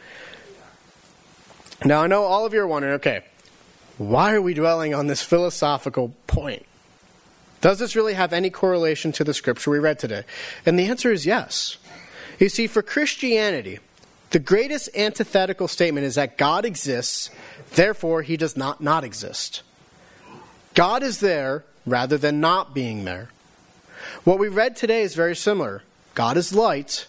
Now, 1.84 2.04
I 2.04 2.08
know 2.08 2.24
all 2.24 2.46
of 2.46 2.54
you 2.54 2.62
are 2.62 2.68
wondering 2.68 2.96
okay, 2.96 3.24
why 3.98 4.34
are 4.34 4.42
we 4.42 4.54
dwelling 4.54 4.94
on 4.94 5.08
this 5.08 5.24
philosophical 5.24 6.14
point? 6.28 6.67
Does 7.62 7.80
this 7.80 7.96
really 7.96 8.14
have 8.14 8.34
any 8.34 8.50
correlation 8.50 9.12
to 9.14 9.24
the 9.24 9.34
scripture 9.34 9.72
we 9.72 9.80
read 9.80 10.00
today? 10.00 10.24
And 10.66 10.78
the 10.78 10.86
answer 10.86 11.12
is 11.12 11.26
yes. 11.26 11.78
You 12.40 12.50
see, 12.50 12.68
for 12.68 12.82
Christianity, 12.82 13.80
the 14.30 14.40
greatest 14.40 14.90
antithetical 14.96 15.68
statement 15.68 16.06
is 16.06 16.16
that 16.16 16.38
God 16.38 16.66
exists, 16.66 17.30
therefore, 17.72 18.22
he 18.22 18.38
does 18.38 18.56
not 18.56 18.82
not 18.82 19.04
exist. 19.04 19.64
God 20.74 21.02
is 21.02 21.20
there 21.20 21.64
rather 21.86 22.18
than 22.18 22.40
not 22.40 22.76
being 22.76 23.06
there. 23.06 23.30
What 24.24 24.38
we 24.38 24.48
read 24.48 24.76
today 24.76 25.02
is 25.02 25.16
very 25.16 25.36
similar 25.36 25.84
God 26.14 26.38
is 26.38 26.54
light, 26.54 27.08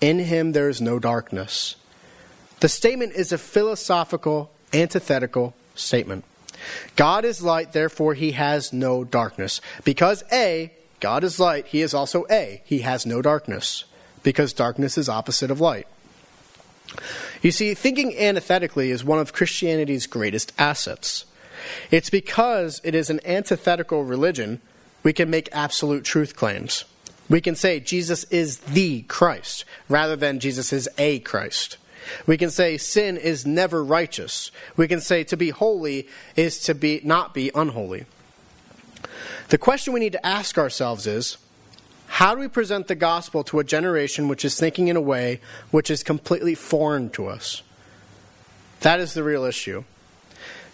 in 0.00 0.18
him 0.18 0.52
there 0.52 0.68
is 0.68 0.80
no 0.80 0.98
darkness. 0.98 1.76
The 2.60 2.68
statement 2.68 3.12
is 3.12 3.32
a 3.32 3.38
philosophical, 3.38 4.50
antithetical 4.72 5.54
statement. 5.74 6.24
God 6.96 7.24
is 7.24 7.42
light, 7.42 7.72
therefore 7.72 8.14
he 8.14 8.32
has 8.32 8.72
no 8.72 9.04
darkness. 9.04 9.60
Because 9.84 10.24
A, 10.32 10.72
God 11.00 11.24
is 11.24 11.38
light, 11.38 11.66
he 11.66 11.82
is 11.82 11.94
also 11.94 12.26
A, 12.30 12.62
he 12.64 12.80
has 12.80 13.06
no 13.06 13.22
darkness. 13.22 13.84
Because 14.22 14.52
darkness 14.52 14.98
is 14.98 15.08
opposite 15.08 15.50
of 15.50 15.60
light. 15.60 15.86
You 17.42 17.52
see, 17.52 17.74
thinking 17.74 18.16
antithetically 18.16 18.90
is 18.90 19.04
one 19.04 19.18
of 19.18 19.32
Christianity's 19.32 20.06
greatest 20.06 20.52
assets. 20.58 21.24
It's 21.90 22.10
because 22.10 22.80
it 22.84 22.94
is 22.94 23.10
an 23.10 23.20
antithetical 23.24 24.04
religion 24.04 24.60
we 25.02 25.12
can 25.12 25.30
make 25.30 25.48
absolute 25.52 26.04
truth 26.04 26.34
claims. 26.34 26.84
We 27.28 27.40
can 27.40 27.54
say 27.54 27.80
Jesus 27.80 28.24
is 28.24 28.58
the 28.58 29.02
Christ 29.02 29.64
rather 29.88 30.16
than 30.16 30.40
Jesus 30.40 30.72
is 30.72 30.88
a 30.98 31.20
Christ. 31.20 31.76
We 32.26 32.36
can 32.36 32.50
say 32.50 32.78
sin 32.78 33.16
is 33.16 33.46
never 33.46 33.82
righteous. 33.84 34.50
We 34.76 34.88
can 34.88 35.00
say 35.00 35.24
to 35.24 35.36
be 35.36 35.50
holy 35.50 36.08
is 36.36 36.58
to 36.60 36.74
be 36.74 37.00
not 37.04 37.34
be 37.34 37.50
unholy. 37.54 38.06
The 39.48 39.58
question 39.58 39.92
we 39.92 40.00
need 40.00 40.12
to 40.12 40.26
ask 40.26 40.58
ourselves 40.58 41.06
is 41.06 41.38
how 42.06 42.34
do 42.34 42.40
we 42.40 42.48
present 42.48 42.88
the 42.88 42.94
gospel 42.94 43.44
to 43.44 43.60
a 43.60 43.64
generation 43.64 44.28
which 44.28 44.44
is 44.44 44.58
thinking 44.58 44.88
in 44.88 44.96
a 44.96 45.00
way 45.00 45.40
which 45.70 45.90
is 45.90 46.02
completely 46.02 46.54
foreign 46.54 47.10
to 47.10 47.26
us? 47.26 47.62
That 48.80 49.00
is 49.00 49.14
the 49.14 49.22
real 49.22 49.44
issue. 49.44 49.84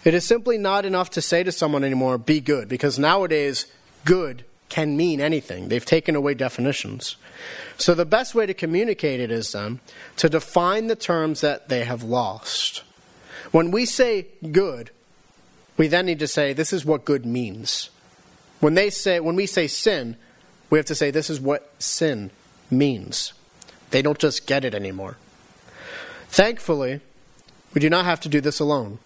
It 0.03 0.13
is 0.13 0.23
simply 0.23 0.57
not 0.57 0.85
enough 0.85 1.09
to 1.11 1.21
say 1.21 1.43
to 1.43 1.51
someone 1.51 1.83
anymore, 1.83 2.17
be 2.17 2.39
good, 2.39 2.69
because 2.69 2.99
nowadays, 2.99 3.65
good 4.05 4.45
can 4.69 4.97
mean 4.97 5.21
anything. 5.21 5.69
They've 5.69 5.85
taken 5.85 6.15
away 6.15 6.33
definitions. 6.33 7.17
So 7.77 7.93
the 7.93 8.05
best 8.05 8.35
way 8.35 8.45
to 8.45 8.53
communicate 8.53 9.19
it 9.19 9.31
is 9.31 9.51
then 9.51 9.79
to 10.17 10.29
define 10.29 10.87
the 10.87 10.95
terms 10.95 11.41
that 11.41 11.69
they 11.69 11.83
have 11.83 12.03
lost. 12.03 12.83
When 13.51 13.71
we 13.71 13.85
say 13.85 14.27
good, 14.51 14.91
we 15.77 15.87
then 15.87 16.05
need 16.05 16.19
to 16.19 16.27
say 16.27 16.53
this 16.53 16.73
is 16.73 16.85
what 16.85 17.05
good 17.05 17.25
means. 17.25 17.89
When 18.59 18.73
they 18.73 18.89
say 18.89 19.19
when 19.19 19.35
we 19.35 19.45
say 19.45 19.67
sin, 19.67 20.15
we 20.69 20.79
have 20.79 20.85
to 20.87 20.95
say 20.95 21.11
this 21.11 21.29
is 21.29 21.39
what 21.39 21.71
sin 21.79 22.31
means. 22.71 23.33
They 23.91 24.01
don't 24.01 24.19
just 24.19 24.47
get 24.47 24.65
it 24.65 24.73
anymore. 24.73 25.17
Thankfully, 26.29 27.01
we 27.73 27.81
do 27.81 27.89
not 27.89 28.05
have 28.05 28.19
to 28.21 28.29
do 28.29 28.41
this 28.41 28.59
alone. 28.59 28.99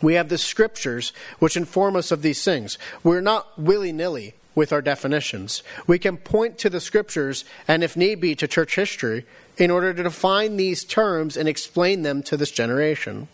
We 0.00 0.14
have 0.14 0.28
the 0.28 0.38
scriptures 0.38 1.12
which 1.38 1.56
inform 1.56 1.96
us 1.96 2.10
of 2.10 2.22
these 2.22 2.42
things. 2.44 2.78
We're 3.04 3.20
not 3.20 3.58
willy 3.58 3.92
nilly 3.92 4.34
with 4.54 4.72
our 4.72 4.82
definitions. 4.82 5.62
We 5.86 5.98
can 5.98 6.16
point 6.16 6.58
to 6.58 6.70
the 6.70 6.80
scriptures 6.80 7.44
and, 7.66 7.82
if 7.82 7.96
need 7.96 8.20
be, 8.20 8.34
to 8.36 8.48
church 8.48 8.74
history 8.74 9.24
in 9.56 9.70
order 9.70 9.92
to 9.94 10.02
define 10.02 10.56
these 10.56 10.84
terms 10.84 11.36
and 11.36 11.48
explain 11.48 12.02
them 12.02 12.22
to 12.24 12.36
this 12.36 12.50
generation. 12.50 13.28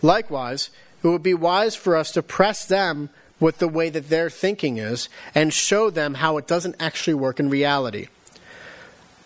Likewise, 0.00 0.70
it 1.02 1.08
would 1.08 1.22
be 1.22 1.34
wise 1.34 1.74
for 1.74 1.96
us 1.96 2.12
to 2.12 2.22
press 2.22 2.64
them 2.64 3.10
with 3.40 3.58
the 3.58 3.68
way 3.68 3.90
that 3.90 4.08
their 4.08 4.30
thinking 4.30 4.78
is 4.78 5.08
and 5.34 5.52
show 5.52 5.90
them 5.90 6.14
how 6.14 6.36
it 6.36 6.46
doesn't 6.46 6.76
actually 6.78 7.14
work 7.14 7.40
in 7.40 7.50
reality. 7.50 8.08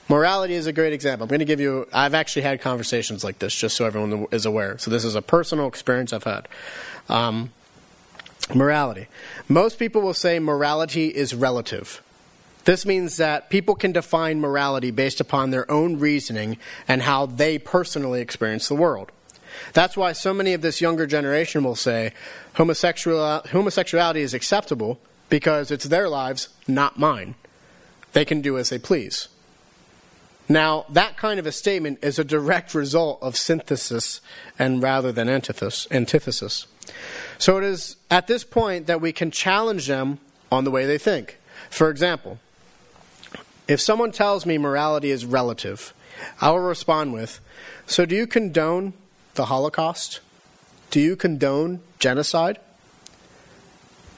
Morality 0.09 0.55
is 0.55 0.67
a 0.67 0.73
great 0.73 0.93
example. 0.93 1.25
I'm 1.25 1.29
going 1.29 1.41
to 1.41 1.45
give 1.45 1.61
you, 1.61 1.87
I've 1.93 2.15
actually 2.15 2.43
had 2.43 2.61
conversations 2.61 3.25
like 3.25 3.41
this 3.41 3.55
just 3.55 3.77
so 3.77 3.85
everyone 3.85 4.27
is 4.31 4.47
aware. 4.47 4.79
So, 4.79 4.91
this 4.91 5.05
is 5.05 5.17
a 5.17 5.23
personal 5.23 5.67
experience 5.67 6.13
I've 6.13 6.25
had. 6.25 6.49
Um, 7.09 7.51
Morality. 8.55 9.09
Most 9.49 9.79
people 9.79 10.03
will 10.03 10.15
say 10.15 10.39
morality 10.39 11.09
is 11.09 11.35
relative. 11.35 12.03
This 12.65 12.85
means 12.85 13.17
that 13.17 13.49
people 13.49 13.75
can 13.75 13.93
define 13.93 14.41
morality 14.41 14.91
based 14.91 15.21
upon 15.21 15.51
their 15.51 15.71
own 15.71 15.99
reasoning 15.99 16.59
and 16.89 17.03
how 17.03 17.27
they 17.27 17.59
personally 17.59 18.21
experience 18.21 18.69
the 18.69 18.75
world. 18.75 19.13
That's 19.73 19.97
why 19.97 20.13
so 20.13 20.35
many 20.35 20.53
of 20.53 20.63
this 20.63 20.81
younger 20.81 21.07
generation 21.07 21.65
will 21.65 21.77
say 21.77 22.13
homosexual, 22.55 23.43
homosexuality 23.51 24.21
is 24.21 24.35
acceptable 24.35 24.99
because 25.29 25.71
it's 25.71 25.87
their 25.87 26.09
lives, 26.09 26.49
not 26.69 26.99
mine. 26.99 27.35
They 28.13 28.25
can 28.25 28.41
do 28.41 28.59
as 28.59 28.71
they 28.71 28.79
please. 28.79 29.29
Now, 30.49 30.87
that 30.89 31.17
kind 31.17 31.41
of 31.41 31.47
a 31.47 31.53
statement 31.53 31.99
is 32.03 32.19
a 32.19 32.25
direct 32.25 32.75
result 32.75 33.19
of 33.21 33.37
synthesis 33.37 34.21
and 34.59 34.83
rather 34.83 35.11
than 35.11 35.29
antithesis. 35.29 35.89
antithesis. 35.91 36.67
So 37.39 37.59
it 37.59 37.65
is 37.65 37.97
at 38.11 38.27
this 38.27 38.45
point 38.45 38.87
that 38.87 39.01
we 39.01 39.13
can 39.13 39.31
challenge 39.31 39.87
them 39.87 40.19
on 40.51 40.65
the 40.65 40.71
way 40.71 40.87
they 40.87 40.99
think. 40.99 41.39
For 41.71 41.91
example, 41.91 42.39
if 43.69 43.81
someone 43.81 44.13
tells 44.13 44.47
me 44.47 44.59
morality 44.59 45.11
is 45.11 45.27
relative, 45.27 45.93
I 46.41 46.51
will 46.51 46.61
respond 46.61 47.13
with, 47.13 47.41
So 47.87 48.07
do 48.07 48.15
you 48.15 48.27
condone 48.27 48.95
the 49.35 49.47
Holocaust? 49.47 50.21
Do 50.91 51.01
you 51.01 51.17
condone 51.17 51.81
genocide? 51.99 52.59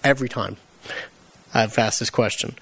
every 0.05 0.29
time 0.29 0.57
I've 1.53 1.79
asked 1.79 1.99
this 1.99 2.11
question. 2.11 2.55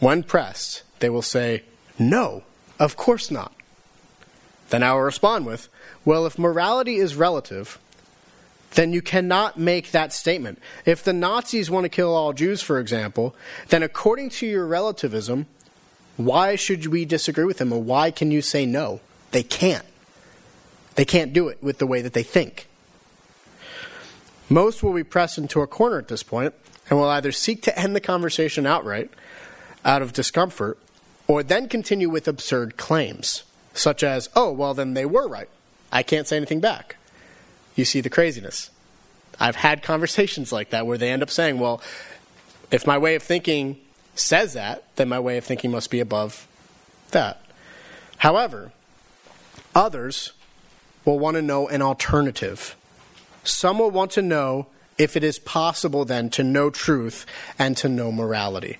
When 0.00 0.22
pressed, 0.22 0.82
they 1.00 1.08
will 1.08 1.22
say, 1.22 1.62
No, 1.98 2.42
of 2.78 2.96
course 2.96 3.30
not. 3.30 3.52
Then 4.70 4.82
I 4.82 4.92
will 4.92 5.00
respond 5.00 5.46
with, 5.46 5.68
Well, 6.04 6.26
if 6.26 6.38
morality 6.38 6.96
is 6.96 7.14
relative, 7.14 7.78
then 8.72 8.92
you 8.92 9.02
cannot 9.02 9.58
make 9.58 9.90
that 9.90 10.12
statement. 10.12 10.58
If 10.84 11.02
the 11.02 11.12
Nazis 11.12 11.70
want 11.70 11.84
to 11.84 11.88
kill 11.88 12.14
all 12.14 12.32
Jews, 12.32 12.62
for 12.62 12.78
example, 12.78 13.34
then 13.68 13.82
according 13.82 14.30
to 14.30 14.46
your 14.46 14.66
relativism, 14.66 15.46
why 16.16 16.56
should 16.56 16.86
we 16.86 17.04
disagree 17.04 17.44
with 17.44 17.58
them, 17.58 17.72
or 17.72 17.82
why 17.82 18.10
can 18.10 18.30
you 18.30 18.42
say 18.42 18.66
no? 18.66 19.00
They 19.30 19.42
can't. 19.42 19.84
They 20.96 21.04
can't 21.04 21.32
do 21.32 21.48
it 21.48 21.62
with 21.62 21.78
the 21.78 21.86
way 21.86 22.02
that 22.02 22.12
they 22.12 22.22
think. 22.22 22.66
Most 24.48 24.82
will 24.82 24.94
be 24.94 25.04
pressed 25.04 25.38
into 25.38 25.60
a 25.60 25.66
corner 25.66 25.98
at 25.98 26.08
this 26.08 26.22
point 26.22 26.54
and 26.90 26.98
will 26.98 27.08
either 27.08 27.32
seek 27.32 27.62
to 27.62 27.78
end 27.78 27.94
the 27.94 28.00
conversation 28.00 28.66
outright 28.66 29.10
out 29.84 30.02
of 30.02 30.12
discomfort 30.12 30.78
or 31.26 31.42
then 31.42 31.68
continue 31.68 32.08
with 32.08 32.26
absurd 32.26 32.76
claims, 32.76 33.44
such 33.74 34.02
as, 34.02 34.28
oh, 34.34 34.50
well, 34.50 34.74
then 34.74 34.94
they 34.94 35.04
were 35.04 35.28
right. 35.28 35.48
I 35.92 36.02
can't 36.02 36.26
say 36.26 36.36
anything 36.36 36.60
back. 36.60 36.96
You 37.78 37.84
see 37.84 38.00
the 38.00 38.10
craziness. 38.10 38.70
I've 39.38 39.54
had 39.54 39.84
conversations 39.84 40.50
like 40.50 40.70
that 40.70 40.84
where 40.84 40.98
they 40.98 41.12
end 41.12 41.22
up 41.22 41.30
saying, 41.30 41.60
well, 41.60 41.80
if 42.72 42.88
my 42.88 42.98
way 42.98 43.14
of 43.14 43.22
thinking 43.22 43.78
says 44.16 44.54
that, 44.54 44.82
then 44.96 45.08
my 45.08 45.20
way 45.20 45.38
of 45.38 45.44
thinking 45.44 45.70
must 45.70 45.88
be 45.88 46.00
above 46.00 46.48
that. 47.12 47.40
However, 48.16 48.72
others 49.76 50.32
will 51.04 51.20
want 51.20 51.36
to 51.36 51.42
know 51.42 51.68
an 51.68 51.80
alternative. 51.80 52.74
Some 53.44 53.78
will 53.78 53.92
want 53.92 54.10
to 54.12 54.22
know 54.22 54.66
if 54.98 55.16
it 55.16 55.22
is 55.22 55.38
possible 55.38 56.04
then 56.04 56.30
to 56.30 56.42
know 56.42 56.70
truth 56.70 57.26
and 57.60 57.76
to 57.76 57.88
know 57.88 58.10
morality, 58.10 58.78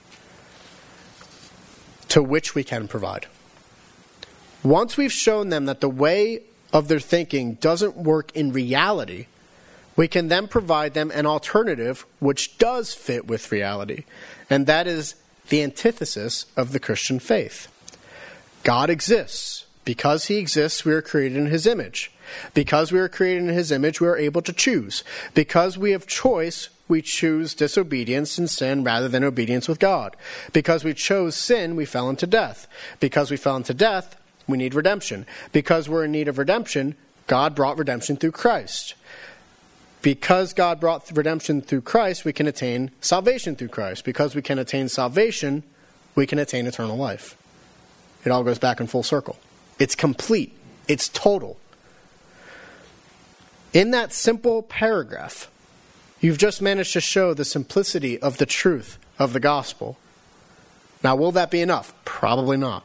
to 2.09 2.21
which 2.21 2.57
we 2.57 2.65
can 2.65 2.89
provide. 2.89 3.27
Once 4.65 4.97
we've 4.97 5.13
shown 5.13 5.51
them 5.51 5.67
that 5.67 5.81
the 5.81 5.89
way 5.89 6.41
of 6.73 6.89
their 6.89 7.01
thinking 7.01 7.55
doesn't 7.55 7.97
work 7.97 8.31
in 8.35 8.53
reality, 8.53 9.27
we 9.97 10.09
can 10.09 10.29
then 10.29 10.47
provide 10.47 10.95
them 10.95 11.11
an 11.13 11.27
alternative 11.27 12.07
which 12.21 12.59
does 12.59 12.95
fit 12.95 13.27
with 13.27 13.51
reality, 13.51 14.05
and 14.49 14.67
that 14.67 14.87
is 14.87 15.15
the 15.49 15.63
antithesis 15.63 16.47
of 16.57 16.73
the 16.73 16.81
Christian 16.81 17.19
faith. 17.19 17.69
God 18.63 18.91
exists. 18.91 19.65
Because 19.89 20.27
he 20.27 20.37
exists, 20.37 20.85
we 20.85 20.93
are 20.93 21.01
created 21.01 21.39
in 21.39 21.47
his 21.47 21.67
image. 21.67 22.13
Because 22.53 22.93
we 22.93 22.99
are 22.99 23.09
created 23.09 23.45
in 23.45 23.55
his 23.55 23.73
image, 23.73 24.03
we 24.03 24.07
are 24.07 24.19
able 24.19 24.43
to 24.43 24.53
choose. 24.53 25.03
Because 25.33 25.79
we 25.79 25.93
have 25.93 26.07
choice, 26.07 26.69
we 26.89 27.01
choose 27.01 27.55
disobedience 27.55 28.37
and 28.37 28.51
sin 28.51 28.85
rather 28.85 29.09
than 29.09 29.25
obedience 29.25 29.67
with 29.67 29.79
God. 29.79 30.15
Because 30.53 30.85
we 30.85 30.93
chose 30.93 31.37
sin, 31.37 31.75
we 31.75 31.87
fell 31.87 32.11
into 32.11 32.27
death. 32.27 32.69
Because 33.01 33.31
we 33.31 33.39
fell 33.39 33.57
into 33.57 33.73
death, 33.73 34.15
we 34.49 34.59
need 34.59 34.75
redemption. 34.75 35.27
Because 35.53 35.89
we're 35.89 36.05
in 36.05 36.13
need 36.13 36.27
of 36.27 36.39
redemption, 36.39 36.97
God 37.27 37.55
brought 37.55 37.79
redemption 37.79 38.17
through 38.17 38.33
Christ. 38.33 38.95
Because 40.03 40.53
God 40.53 40.81
brought 40.81 41.11
redemption 41.15 41.61
through 41.61 41.83
Christ, 41.83 42.25
we 42.25 42.33
can 42.33 42.47
attain 42.47 42.91
salvation 43.01 43.55
through 43.55 43.69
Christ. 43.69 44.05
Because 44.05 44.35
we 44.35 44.43
can 44.43 44.59
attain 44.59 44.89
salvation, 44.89 45.63
we 46.15 46.27
can 46.27 46.39
attain 46.39 46.67
eternal 46.67 46.97
life. 46.97 47.37
It 48.25 48.31
all 48.31 48.43
goes 48.43 48.59
back 48.59 48.81
in 48.81 48.87
full 48.87 49.03
circle. 49.03 49.37
It's 49.79 49.95
complete, 49.95 50.57
it's 50.89 51.09
total. 51.09 51.59
In 53.73 53.91
that 53.91 54.13
simple 54.13 54.63
paragraph, 54.63 55.51
you've 56.21 56.39
just 56.39 56.63
managed 56.63 56.95
to 56.95 57.01
show 57.01 57.35
the 57.35 57.45
simplicity 57.45 58.19
of 58.21 58.39
the 58.39 58.47
truth 58.47 58.99
of 59.19 59.33
the 59.33 59.41
gospel. 59.41 59.99
Now, 61.05 61.15
will 61.17 61.33
that 61.33 61.51
be 61.51 61.61
enough? 61.61 61.93
Probably 62.05 62.57
not. 62.57 62.85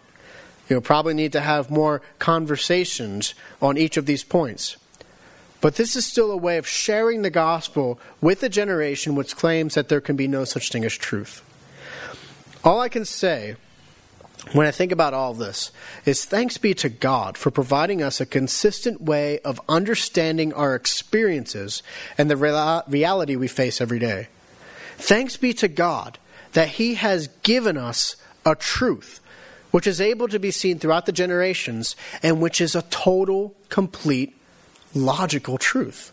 You'll 0.73 0.81
probably 0.81 1.13
need 1.13 1.33
to 1.33 1.39
have 1.39 1.69
more 1.69 2.01
conversations 2.17 3.35
on 3.61 3.77
each 3.77 3.95
of 3.95 4.07
these 4.07 4.23
points. 4.23 4.75
But 5.61 5.75
this 5.75 5.95
is 5.95 6.03
still 6.03 6.31
a 6.31 6.35
way 6.35 6.57
of 6.57 6.67
sharing 6.67 7.21
the 7.21 7.29
gospel 7.29 7.99
with 8.21 8.41
a 8.41 8.49
generation 8.49 9.13
which 9.13 9.35
claims 9.35 9.75
that 9.75 9.87
there 9.87 10.01
can 10.01 10.15
be 10.15 10.27
no 10.27 10.45
such 10.45 10.71
thing 10.71 10.83
as 10.83 10.93
truth. 10.93 11.43
All 12.63 12.79
I 12.79 12.89
can 12.89 13.05
say 13.05 13.55
when 14.51 14.65
I 14.65 14.71
think 14.71 14.91
about 14.91 15.13
all 15.13 15.35
this, 15.35 15.71
is 16.05 16.25
thanks 16.25 16.57
be 16.57 16.73
to 16.73 16.89
God 16.89 17.37
for 17.37 17.51
providing 17.51 18.01
us 18.01 18.19
a 18.19 18.25
consistent 18.25 18.99
way 18.99 19.37
of 19.39 19.61
understanding 19.69 20.53
our 20.53 20.73
experiences 20.73 21.83
and 22.17 22.31
the 22.31 22.83
reality 22.87 23.35
we 23.35 23.47
face 23.47 23.79
every 23.79 23.99
day. 23.99 24.27
Thanks 24.97 25.37
be 25.37 25.53
to 25.53 25.67
God 25.67 26.17
that 26.53 26.67
He 26.67 26.95
has 26.95 27.27
given 27.43 27.77
us 27.77 28.17
a 28.45 28.55
truth 28.55 29.21
which 29.73 29.87
is 29.87 29.99
able 29.99 30.27
to 30.27 30.37
be 30.37 30.51
seen 30.51 30.77
throughout 30.77 31.07
the 31.07 31.11
generations 31.11 31.95
and 32.21 32.39
which 32.39 32.61
is 32.61 32.75
a 32.75 32.83
total, 32.83 33.55
complete, 33.69 34.37
logical 34.93 35.57
truth. 35.57 36.11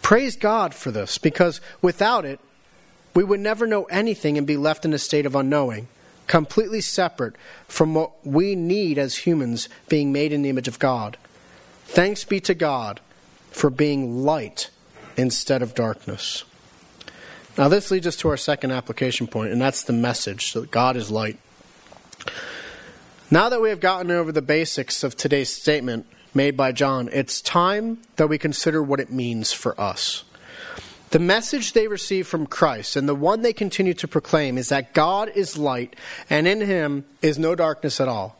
Praise 0.00 0.36
God 0.36 0.72
for 0.72 0.92
this 0.92 1.18
because 1.18 1.60
without 1.82 2.24
it, 2.24 2.38
we 3.12 3.24
would 3.24 3.40
never 3.40 3.66
know 3.66 3.84
anything 3.86 4.38
and 4.38 4.46
be 4.46 4.56
left 4.56 4.84
in 4.84 4.92
a 4.92 4.98
state 4.98 5.26
of 5.26 5.34
unknowing 5.34 5.88
completely 6.28 6.80
separate 6.80 7.34
from 7.66 7.92
what 7.92 8.24
we 8.24 8.54
need 8.54 8.98
as 8.98 9.26
humans 9.26 9.68
being 9.88 10.12
made 10.12 10.32
in 10.32 10.42
the 10.42 10.48
image 10.48 10.68
of 10.68 10.78
God. 10.78 11.16
Thanks 11.86 12.22
be 12.22 12.38
to 12.42 12.54
God 12.54 13.00
for 13.50 13.68
being 13.68 14.22
light 14.22 14.70
instead 15.16 15.60
of 15.60 15.74
darkness. 15.74 16.44
Now, 17.58 17.66
this 17.66 17.90
leads 17.90 18.06
us 18.06 18.14
to 18.18 18.28
our 18.28 18.36
second 18.36 18.70
application 18.70 19.26
point, 19.26 19.50
and 19.50 19.60
that's 19.60 19.82
the 19.82 19.92
message 19.92 20.52
that 20.52 20.70
God 20.70 20.96
is 20.96 21.10
light. 21.10 21.36
Now 23.30 23.48
that 23.48 23.60
we 23.60 23.68
have 23.68 23.80
gotten 23.80 24.10
over 24.10 24.32
the 24.32 24.42
basics 24.42 25.04
of 25.04 25.16
today's 25.16 25.52
statement 25.52 26.06
made 26.34 26.56
by 26.56 26.72
John, 26.72 27.08
it's 27.12 27.40
time 27.40 27.98
that 28.16 28.28
we 28.28 28.38
consider 28.38 28.82
what 28.82 29.00
it 29.00 29.12
means 29.12 29.52
for 29.52 29.80
us. 29.80 30.24
The 31.10 31.18
message 31.18 31.72
they 31.72 31.88
receive 31.88 32.28
from 32.28 32.46
Christ 32.46 32.94
and 32.94 33.08
the 33.08 33.14
one 33.14 33.42
they 33.42 33.52
continue 33.52 33.94
to 33.94 34.08
proclaim 34.08 34.56
is 34.56 34.68
that 34.68 34.94
God 34.94 35.28
is 35.34 35.58
light 35.58 35.96
and 36.28 36.46
in 36.46 36.60
him 36.60 37.04
is 37.20 37.38
no 37.38 37.56
darkness 37.56 38.00
at 38.00 38.08
all. 38.08 38.36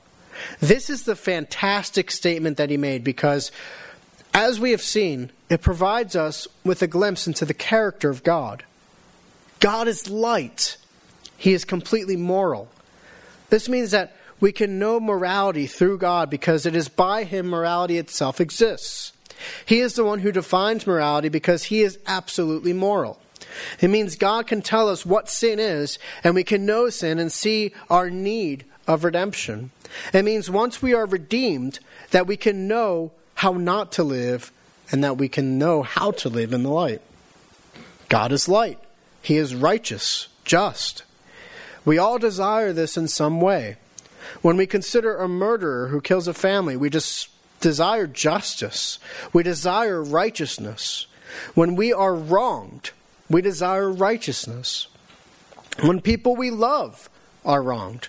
This 0.60 0.88
is 0.88 1.02
the 1.02 1.16
fantastic 1.16 2.10
statement 2.10 2.56
that 2.56 2.70
he 2.70 2.76
made 2.76 3.02
because, 3.02 3.50
as 4.32 4.60
we 4.60 4.70
have 4.70 4.82
seen, 4.82 5.30
it 5.48 5.62
provides 5.62 6.14
us 6.14 6.46
with 6.64 6.80
a 6.82 6.86
glimpse 6.86 7.26
into 7.26 7.44
the 7.44 7.54
character 7.54 8.08
of 8.08 8.22
God. 8.22 8.64
God 9.58 9.88
is 9.88 10.08
light, 10.08 10.76
he 11.36 11.52
is 11.52 11.64
completely 11.64 12.16
moral. 12.16 12.68
This 13.50 13.68
means 13.68 13.90
that 13.90 14.16
we 14.40 14.52
can 14.52 14.78
know 14.78 14.98
morality 14.98 15.66
through 15.66 15.98
God 15.98 16.30
because 16.30 16.64
it 16.64 16.74
is 16.74 16.88
by 16.88 17.24
him 17.24 17.48
morality 17.48 17.98
itself 17.98 18.40
exists. 18.40 19.12
He 19.64 19.80
is 19.80 19.94
the 19.94 20.04
one 20.04 20.20
who 20.20 20.32
defines 20.32 20.86
morality 20.86 21.28
because 21.28 21.64
he 21.64 21.82
is 21.82 21.98
absolutely 22.06 22.72
moral. 22.72 23.20
It 23.80 23.88
means 23.88 24.16
God 24.16 24.46
can 24.46 24.62
tell 24.62 24.88
us 24.88 25.04
what 25.04 25.28
sin 25.28 25.58
is, 25.58 25.98
and 26.22 26.34
we 26.34 26.44
can 26.44 26.66
know 26.66 26.88
sin 26.88 27.18
and 27.18 27.32
see 27.32 27.72
our 27.88 28.10
need 28.10 28.64
of 28.86 29.04
redemption. 29.04 29.70
It 30.12 30.24
means 30.24 30.50
once 30.50 30.80
we 30.80 30.94
are 30.94 31.06
redeemed, 31.06 31.80
that 32.10 32.26
we 32.26 32.36
can 32.36 32.68
know 32.68 33.12
how 33.34 33.52
not 33.52 33.92
to 33.92 34.02
live 34.02 34.52
and 34.92 35.02
that 35.04 35.16
we 35.16 35.28
can 35.28 35.58
know 35.58 35.82
how 35.82 36.10
to 36.12 36.28
live 36.28 36.52
in 36.52 36.62
the 36.62 36.70
light. 36.70 37.00
God 38.08 38.32
is 38.32 38.48
light, 38.48 38.78
He 39.22 39.36
is 39.36 39.54
righteous, 39.54 40.28
just. 40.44 41.04
We 41.84 41.98
all 41.98 42.18
desire 42.18 42.72
this 42.72 42.96
in 42.96 43.08
some 43.08 43.40
way. 43.40 43.76
When 44.42 44.56
we 44.56 44.66
consider 44.66 45.16
a 45.16 45.28
murderer 45.28 45.88
who 45.88 46.00
kills 46.00 46.28
a 46.28 46.34
family, 46.34 46.76
we 46.76 46.90
just 46.90 47.28
desire 47.60 48.06
justice. 48.06 48.98
We 49.32 49.42
desire 49.42 50.02
righteousness. 50.02 51.06
When 51.54 51.76
we 51.76 51.92
are 51.92 52.14
wronged, 52.14 52.90
we 53.28 53.42
desire 53.42 53.90
righteousness. 53.90 54.88
When 55.82 56.00
people 56.00 56.36
we 56.36 56.50
love 56.50 57.08
are 57.44 57.62
wronged, 57.62 58.08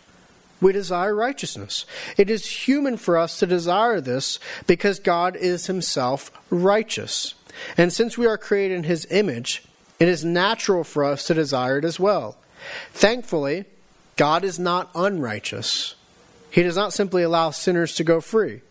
we 0.60 0.74
desire 0.74 1.16
righteousness. 1.16 1.86
It 2.18 2.30
is 2.30 2.68
human 2.68 2.98
for 2.98 3.18
us 3.18 3.40
to 3.40 3.48
desire 3.48 4.02
this 4.02 4.40
because 4.68 5.00
God 5.00 5.36
is 5.36 5.68
Himself 5.68 6.32
righteous. 6.50 7.34
And 7.78 7.92
since 7.92 8.18
we 8.18 8.28
are 8.28 8.38
created 8.38 8.76
in 8.76 8.84
His 8.84 9.08
image, 9.10 9.64
it 10.00 10.08
is 10.08 10.26
natural 10.26 10.84
for 10.84 11.04
us 11.04 11.26
to 11.28 11.34
desire 11.34 11.78
it 11.78 11.86
as 11.86 12.00
well. 12.00 12.38
Thankfully, 12.92 13.66
God 14.18 14.44
is 14.44 14.60
not 14.60 14.90
unrighteous. 14.96 15.96
He 16.50 16.64
does 16.64 16.76
not 16.76 16.94
simply 16.94 17.24
allow 17.24 17.52
sinners 17.52 17.96
to 17.96 18.04
go 18.04 18.22
free. 18.22 18.62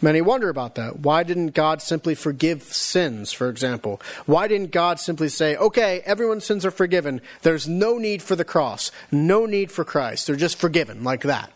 Many 0.00 0.20
wonder 0.20 0.48
about 0.48 0.76
that. 0.76 1.00
Why 1.00 1.24
didn't 1.24 1.54
God 1.54 1.82
simply 1.82 2.14
forgive 2.14 2.62
sins, 2.62 3.32
for 3.32 3.48
example? 3.48 4.00
Why 4.26 4.46
didn't 4.46 4.70
God 4.70 5.00
simply 5.00 5.28
say, 5.28 5.56
okay, 5.56 6.02
everyone's 6.04 6.44
sins 6.44 6.64
are 6.64 6.70
forgiven. 6.70 7.20
There's 7.42 7.66
no 7.66 7.98
need 7.98 8.22
for 8.22 8.36
the 8.36 8.44
cross, 8.44 8.92
no 9.10 9.44
need 9.44 9.72
for 9.72 9.84
Christ. 9.84 10.26
They're 10.26 10.36
just 10.36 10.58
forgiven 10.58 11.02
like 11.02 11.22
that. 11.22 11.50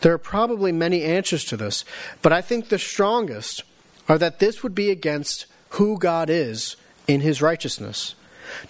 There 0.00 0.12
are 0.12 0.18
probably 0.18 0.72
many 0.72 1.04
answers 1.04 1.44
to 1.44 1.56
this, 1.56 1.84
but 2.22 2.32
I 2.32 2.40
think 2.40 2.68
the 2.68 2.78
strongest 2.78 3.62
are 4.08 4.18
that 4.18 4.40
this 4.40 4.64
would 4.64 4.74
be 4.74 4.90
against 4.90 5.46
who 5.70 5.96
God 5.96 6.28
is 6.28 6.76
in 7.06 7.20
his 7.20 7.40
righteousness. 7.40 8.16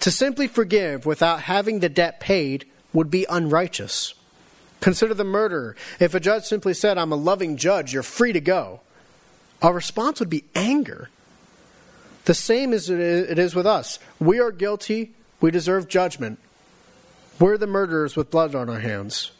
To 0.01 0.11
simply 0.11 0.47
forgive 0.47 1.05
without 1.05 1.41
having 1.41 1.79
the 1.79 1.89
debt 1.89 2.19
paid 2.19 2.65
would 2.93 3.09
be 3.09 3.25
unrighteous. 3.29 4.13
Consider 4.79 5.13
the 5.13 5.23
murderer. 5.23 5.75
If 5.99 6.13
a 6.13 6.19
judge 6.19 6.43
simply 6.43 6.73
said, 6.73 6.97
I'm 6.97 7.11
a 7.11 7.15
loving 7.17 7.57
judge, 7.57 7.93
you're 7.93 8.03
free 8.03 8.33
to 8.33 8.41
go, 8.41 8.81
our 9.61 9.73
response 9.73 10.19
would 10.19 10.29
be 10.29 10.43
anger. 10.55 11.09
The 12.25 12.33
same 12.33 12.73
as 12.73 12.89
it 12.89 13.39
is 13.39 13.55
with 13.55 13.65
us. 13.65 13.99
We 14.19 14.39
are 14.39 14.51
guilty, 14.51 15.13
we 15.41 15.51
deserve 15.51 15.87
judgment. 15.87 16.39
We're 17.39 17.57
the 17.57 17.67
murderers 17.67 18.15
with 18.15 18.31
blood 18.31 18.55
on 18.55 18.69
our 18.69 18.79
hands. 18.79 19.31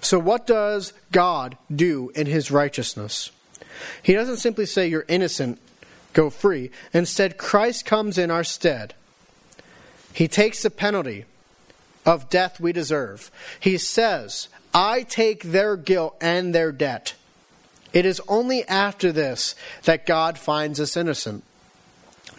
So, 0.00 0.18
what 0.18 0.46
does 0.46 0.92
God 1.12 1.56
do 1.74 2.10
in 2.14 2.26
his 2.26 2.50
righteousness? 2.50 3.30
He 4.02 4.14
doesn't 4.14 4.38
simply 4.38 4.66
say, 4.66 4.88
You're 4.88 5.04
innocent, 5.08 5.58
go 6.12 6.30
free. 6.30 6.70
Instead, 6.92 7.38
Christ 7.38 7.84
comes 7.84 8.18
in 8.18 8.30
our 8.30 8.44
stead. 8.44 8.94
He 10.16 10.28
takes 10.28 10.62
the 10.62 10.70
penalty 10.70 11.26
of 12.06 12.30
death 12.30 12.58
we 12.58 12.72
deserve. 12.72 13.30
He 13.60 13.76
says, 13.76 14.48
I 14.72 15.02
take 15.02 15.42
their 15.42 15.76
guilt 15.76 16.16
and 16.22 16.54
their 16.54 16.72
debt. 16.72 17.12
It 17.92 18.06
is 18.06 18.22
only 18.26 18.66
after 18.66 19.12
this 19.12 19.54
that 19.84 20.06
God 20.06 20.38
finds 20.38 20.80
us 20.80 20.96
innocent. 20.96 21.44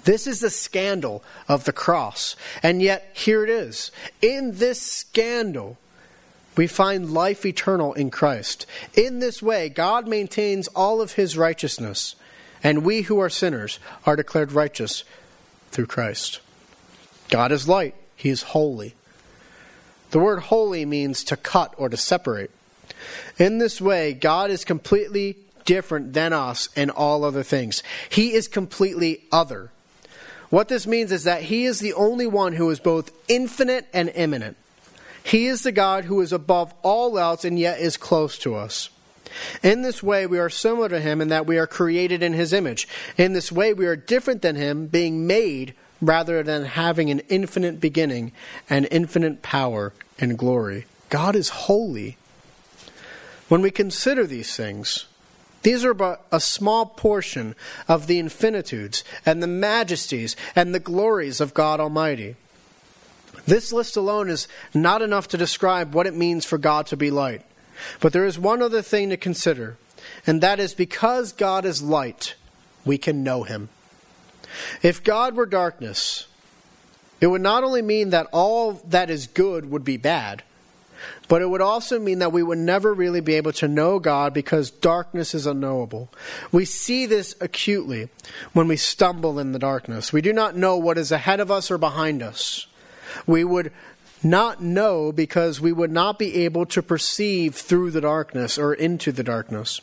This 0.06 0.26
is 0.26 0.40
the 0.40 0.50
scandal 0.50 1.24
of 1.48 1.66
the 1.66 1.72
cross. 1.72 2.36
And 2.64 2.82
yet, 2.82 3.12
here 3.14 3.44
it 3.44 3.50
is. 3.52 3.92
In 4.24 4.58
this 4.58 4.82
scandal, 4.82 5.78
we 6.56 6.66
find 6.66 7.12
life 7.12 7.46
eternal 7.46 7.94
in 7.94 8.10
Christ. 8.10 8.66
In 8.96 9.20
this 9.20 9.40
way, 9.40 9.70
God 9.70 10.08
maintains 10.08 10.68
all 10.70 11.00
of 11.00 11.12
his 11.12 11.38
righteousness, 11.38 12.16
and 12.64 12.84
we 12.84 13.04
who 13.04 13.20
are 13.20 13.30
sinners 13.30 13.78
are 14.04 14.16
declared 14.16 14.52
righteous 14.52 15.04
through 15.70 15.86
Christ. 15.86 16.40
God 17.30 17.52
is 17.52 17.68
light, 17.68 17.96
he 18.16 18.30
is 18.30 18.42
holy. 18.42 18.96
The 20.12 20.20
word 20.20 20.40
holy 20.40 20.86
means 20.86 21.24
to 21.26 21.38
cut 21.38 21.74
or 21.78 21.90
to 21.90 21.98
separate. 21.98 22.52
In 23.38 23.58
this 23.58 23.82
way, 23.82 24.14
God 24.14 24.50
is 24.50 24.64
completely 24.64 25.38
different 25.66 26.14
than 26.14 26.34
us 26.34 26.70
and 26.76 26.90
all 26.90 27.24
other 27.24 27.44
things. 27.44 27.84
He 28.10 28.34
is 28.34 28.48
completely 28.48 29.24
other. 29.32 29.72
What 30.50 30.70
this 30.70 30.88
means 30.88 31.12
is 31.12 31.26
that 31.26 31.44
He 31.44 31.66
is 31.66 31.80
the 31.80 31.94
only 31.94 32.26
one 32.26 32.54
who 32.54 32.70
is 32.70 32.80
both 32.80 33.12
infinite 33.28 33.86
and 33.94 34.10
immanent. 34.16 34.56
He 35.24 35.48
is 35.48 35.64
the 35.64 35.74
God 35.74 36.06
who 36.06 36.22
is 36.22 36.32
above 36.32 36.74
all 36.84 37.20
else 37.20 37.44
and 37.44 37.60
yet 37.60 37.82
is 37.82 37.98
close 37.98 38.38
to 38.40 38.56
us. 38.56 38.90
In 39.62 39.82
this 39.82 40.02
way, 40.02 40.26
we 40.26 40.40
are 40.40 40.50
similar 40.50 40.88
to 40.88 41.02
Him 41.02 41.20
in 41.20 41.28
that 41.28 41.46
we 41.46 41.58
are 41.58 41.68
created 41.68 42.24
in 42.24 42.32
His 42.32 42.54
image. 42.54 42.88
In 43.18 43.34
this 43.34 43.52
way, 43.52 43.74
we 43.74 43.86
are 43.86 43.98
different 43.98 44.42
than 44.42 44.56
Him, 44.56 44.88
being 44.88 45.28
made 45.28 45.74
rather 46.02 46.44
than 46.44 46.66
having 46.66 47.10
an 47.10 47.22
infinite 47.30 47.80
beginning 47.80 48.32
and 48.70 48.88
infinite 48.92 49.42
power 49.42 49.94
and 50.20 50.38
glory. 50.38 50.86
God 51.10 51.36
is 51.36 51.50
holy. 51.50 52.18
When 53.48 53.62
we 53.62 53.72
consider 53.72 54.26
these 54.26 54.56
things, 54.56 55.06
these 55.64 55.84
are 55.84 55.94
but 55.94 56.26
a 56.32 56.40
small 56.40 56.86
portion 56.86 57.56
of 57.88 58.08
the 58.08 58.20
infinitudes 58.20 59.04
and 59.26 59.42
the 59.42 59.48
majesties 59.48 60.36
and 60.56 60.74
the 60.74 60.80
glories 60.80 61.42
of 61.42 61.54
God 61.54 61.80
Almighty. 61.80 62.36
This 63.46 63.72
list 63.72 63.96
alone 63.96 64.30
is 64.30 64.48
not 64.74 65.02
enough 65.02 65.28
to 65.30 65.38
describe 65.38 65.94
what 65.94 66.08
it 66.08 66.16
means 66.16 66.46
for 66.46 66.58
God 66.58 66.88
to 66.88 66.98
be 66.98 67.12
light. 67.12 67.44
But 68.00 68.12
there 68.12 68.26
is 68.26 68.40
one 68.40 68.62
other 68.62 68.82
thing 68.82 69.10
to 69.10 69.18
consider, 69.18 69.78
and 70.26 70.42
that 70.42 70.60
is 70.60 70.74
because 70.74 71.32
God 71.32 71.66
is 71.66 71.82
light, 71.82 72.36
we 72.86 72.98
can 72.98 73.24
know 73.24 73.44
him. 73.44 73.70
If 74.82 75.04
God 75.04 75.36
were 75.36 75.46
darkness, 75.46 76.28
it 77.20 77.28
would 77.28 77.42
not 77.42 77.64
only 77.64 77.82
mean 77.82 78.12
that 78.12 78.28
all 78.32 78.74
that 78.88 79.10
is 79.10 79.28
good 79.28 79.70
would 79.70 79.84
be 79.84 79.98
bad, 79.98 80.44
but 81.28 81.42
it 81.42 81.50
would 81.50 81.62
also 81.62 82.00
mean 82.00 82.20
that 82.20 82.32
we 82.32 82.44
would 82.44 82.58
never 82.58 82.94
really 82.94 83.22
be 83.22 83.36
able 83.36 83.54
to 83.54 83.68
know 83.68 84.00
God 84.00 84.34
because 84.34 84.72
darkness 84.72 85.36
is 85.36 85.46
unknowable. 85.46 86.10
We 86.52 86.66
see 86.66 87.06
this 87.06 87.36
acutely 87.42 88.10
when 88.54 88.68
we 88.68 88.78
stumble 88.78 89.40
in 89.40 89.52
the 89.52 89.60
darkness. 89.60 90.14
We 90.14 90.22
do 90.22 90.34
not 90.34 90.56
know 90.56 90.78
what 90.78 90.98
is 90.98 91.12
ahead 91.12 91.40
of 91.40 91.52
us 91.52 91.70
or 91.70 91.78
behind 91.78 92.24
us. 92.24 92.68
We 93.26 93.44
would 93.44 93.72
not 94.24 94.62
know 94.62 95.12
because 95.12 95.62
we 95.62 95.72
would 95.72 95.92
not 95.92 96.18
be 96.18 96.46
able 96.46 96.66
to 96.68 96.82
perceive 96.82 97.56
through 97.56 97.92
the 97.92 98.02
darkness 98.02 98.58
or 98.58 98.74
into 98.74 99.12
the 99.12 99.24
darkness. 99.24 99.82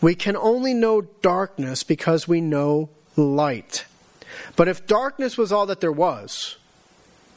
We 0.00 0.14
can 0.14 0.36
only 0.36 0.74
know 0.74 1.02
darkness 1.02 1.82
because 1.82 2.26
we 2.26 2.40
know 2.40 2.88
light. 3.16 3.84
But 4.56 4.68
if 4.68 4.86
darkness 4.86 5.36
was 5.36 5.52
all 5.52 5.66
that 5.66 5.80
there 5.80 5.92
was, 5.92 6.56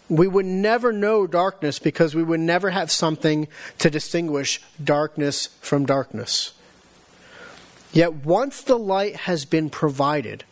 we 0.10 0.28
would 0.28 0.46
never 0.46 0.92
know 0.92 1.26
darkness 1.26 1.80
because 1.80 2.14
we 2.14 2.24
would 2.24 2.40
never 2.40 2.72
have 2.72 2.92
something 2.92 3.48
to 3.80 3.90
distinguish 3.90 4.62
darkness 4.84 5.48
from 5.62 5.86
darkness. 5.86 6.54
Yet 7.94 8.26
once 8.26 8.62
the 8.62 8.78
light 8.78 9.16
has 9.16 9.46
been 9.46 9.70
provided, 9.70 10.44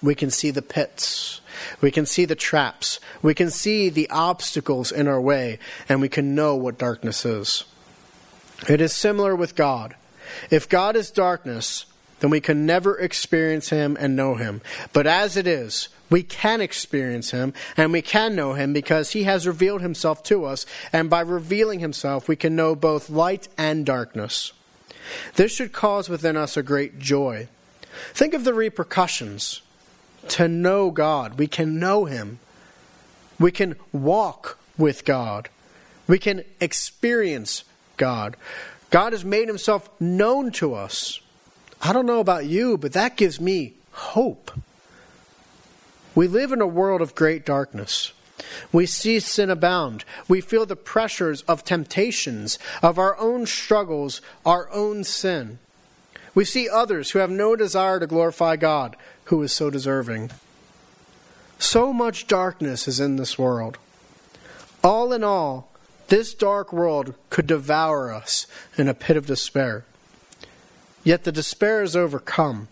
we 0.00 0.14
can 0.14 0.30
see 0.30 0.50
the 0.52 0.62
pits, 0.62 1.40
we 1.80 1.90
can 1.90 2.06
see 2.06 2.24
the 2.24 2.36
traps, 2.36 3.00
we 3.20 3.34
can 3.34 3.50
see 3.50 3.88
the 3.88 4.08
obstacles 4.10 4.92
in 4.92 5.08
our 5.08 5.20
way, 5.20 5.58
and 5.88 6.00
we 6.00 6.08
can 6.08 6.36
know 6.36 6.54
what 6.54 6.78
darkness 6.78 7.24
is. 7.24 7.64
It 8.68 8.80
is 8.80 8.92
similar 8.92 9.34
with 9.34 9.56
God. 9.56 9.96
If 10.50 10.68
God 10.68 10.94
is 10.94 11.10
darkness, 11.10 11.86
then 12.20 12.30
we 12.30 12.40
can 12.40 12.66
never 12.66 12.98
experience 12.98 13.70
Him 13.70 13.96
and 13.98 14.16
know 14.16 14.34
Him. 14.34 14.60
But 14.92 15.06
as 15.06 15.36
it 15.36 15.46
is, 15.46 15.88
we 16.10 16.22
can 16.22 16.60
experience 16.60 17.30
him 17.30 17.52
and 17.76 17.92
we 17.92 18.02
can 18.02 18.34
know 18.34 18.54
him 18.54 18.72
because 18.72 19.10
he 19.10 19.24
has 19.24 19.46
revealed 19.46 19.82
himself 19.82 20.22
to 20.24 20.44
us, 20.44 20.64
and 20.92 21.10
by 21.10 21.20
revealing 21.20 21.80
himself, 21.80 22.28
we 22.28 22.36
can 22.36 22.56
know 22.56 22.74
both 22.74 23.10
light 23.10 23.48
and 23.58 23.84
darkness. 23.84 24.52
This 25.34 25.52
should 25.52 25.72
cause 25.72 26.08
within 26.08 26.36
us 26.36 26.56
a 26.56 26.62
great 26.62 26.98
joy. 26.98 27.48
Think 28.12 28.34
of 28.34 28.44
the 28.44 28.54
repercussions. 28.54 29.62
To 30.28 30.48
know 30.48 30.90
God, 30.90 31.38
we 31.38 31.46
can 31.46 31.78
know 31.78 32.04
him. 32.04 32.38
We 33.38 33.50
can 33.50 33.76
walk 33.92 34.58
with 34.76 35.04
God. 35.04 35.48
We 36.06 36.18
can 36.18 36.44
experience 36.60 37.64
God. 37.96 38.36
God 38.90 39.12
has 39.12 39.24
made 39.24 39.48
himself 39.48 39.88
known 40.00 40.50
to 40.52 40.74
us. 40.74 41.20
I 41.80 41.92
don't 41.92 42.06
know 42.06 42.20
about 42.20 42.46
you, 42.46 42.76
but 42.76 42.92
that 42.92 43.16
gives 43.16 43.40
me 43.40 43.74
hope. 43.92 44.50
We 46.14 46.26
live 46.26 46.52
in 46.52 46.60
a 46.60 46.66
world 46.66 47.00
of 47.00 47.14
great 47.14 47.46
darkness. 47.46 48.12
We 48.72 48.86
see 48.86 49.20
sin 49.20 49.50
abound. 49.50 50.04
We 50.26 50.40
feel 50.40 50.66
the 50.66 50.76
pressures 50.76 51.42
of 51.42 51.64
temptations, 51.64 52.58
of 52.82 52.98
our 52.98 53.16
own 53.18 53.46
struggles, 53.46 54.20
our 54.44 54.70
own 54.70 55.04
sin. 55.04 55.58
We 56.34 56.44
see 56.44 56.68
others 56.68 57.10
who 57.10 57.18
have 57.18 57.30
no 57.30 57.56
desire 57.56 58.00
to 58.00 58.06
glorify 58.06 58.56
God, 58.56 58.96
who 59.24 59.42
is 59.42 59.52
so 59.52 59.70
deserving. 59.70 60.30
So 61.58 61.92
much 61.92 62.26
darkness 62.26 62.86
is 62.86 63.00
in 63.00 63.16
this 63.16 63.38
world. 63.38 63.78
All 64.82 65.12
in 65.12 65.24
all, 65.24 65.72
this 66.08 66.32
dark 66.34 66.72
world 66.72 67.14
could 67.30 67.46
devour 67.46 68.12
us 68.12 68.46
in 68.76 68.88
a 68.88 68.94
pit 68.94 69.16
of 69.16 69.26
despair. 69.26 69.84
Yet 71.04 71.24
the 71.24 71.32
despair 71.32 71.82
is 71.82 71.96
overcome, 71.96 72.68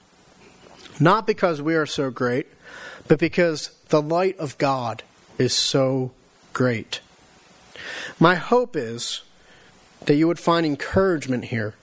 not 1.00 1.26
because 1.26 1.62
we 1.62 1.74
are 1.74 1.86
so 1.86 2.10
great, 2.10 2.46
but 3.08 3.18
because 3.18 3.70
the 3.88 4.02
light 4.02 4.36
of 4.38 4.58
God 4.58 5.02
is 5.38 5.54
so 5.54 6.12
great. 6.52 7.00
My 8.18 8.34
hope 8.34 8.76
is 8.76 9.22
that 10.06 10.16
you 10.16 10.26
would 10.26 10.38
find 10.38 10.66
encouragement 10.66 11.46
here, 11.46 11.74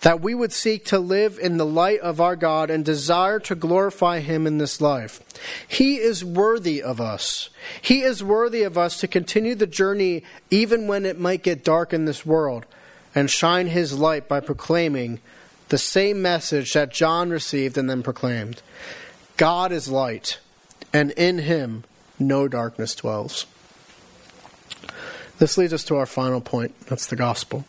that 0.00 0.20
we 0.20 0.34
would 0.34 0.52
seek 0.52 0.84
to 0.86 0.98
live 0.98 1.38
in 1.38 1.56
the 1.56 1.66
light 1.66 2.00
of 2.00 2.20
our 2.20 2.36
God 2.36 2.68
and 2.68 2.84
desire 2.84 3.38
to 3.40 3.54
glorify 3.54 4.20
Him 4.20 4.46
in 4.46 4.58
this 4.58 4.80
life. 4.80 5.22
He 5.66 5.96
is 5.96 6.24
worthy 6.24 6.82
of 6.82 7.00
us. 7.00 7.48
He 7.80 8.02
is 8.02 8.22
worthy 8.22 8.62
of 8.62 8.76
us 8.76 8.98
to 9.00 9.08
continue 9.08 9.54
the 9.54 9.66
journey 9.66 10.22
even 10.50 10.86
when 10.86 11.06
it 11.06 11.18
might 11.18 11.42
get 11.42 11.64
dark 11.64 11.92
in 11.92 12.04
this 12.04 12.26
world 12.26 12.66
and 13.14 13.30
shine 13.30 13.68
His 13.68 13.98
light 13.98 14.28
by 14.28 14.40
proclaiming 14.40 15.20
the 15.68 15.78
same 15.78 16.20
message 16.22 16.72
that 16.74 16.92
John 16.92 17.30
received 17.30 17.78
and 17.78 17.88
then 17.88 18.02
proclaimed. 18.02 18.62
God 19.36 19.72
is 19.72 19.88
light, 19.88 20.38
and 20.92 21.10
in 21.12 21.38
him 21.38 21.84
no 22.18 22.46
darkness 22.46 22.94
dwells. 22.94 23.46
This 25.38 25.58
leads 25.58 25.72
us 25.72 25.84
to 25.84 25.96
our 25.96 26.06
final 26.06 26.40
point. 26.40 26.78
That's 26.86 27.06
the 27.06 27.16
gospel. 27.16 27.64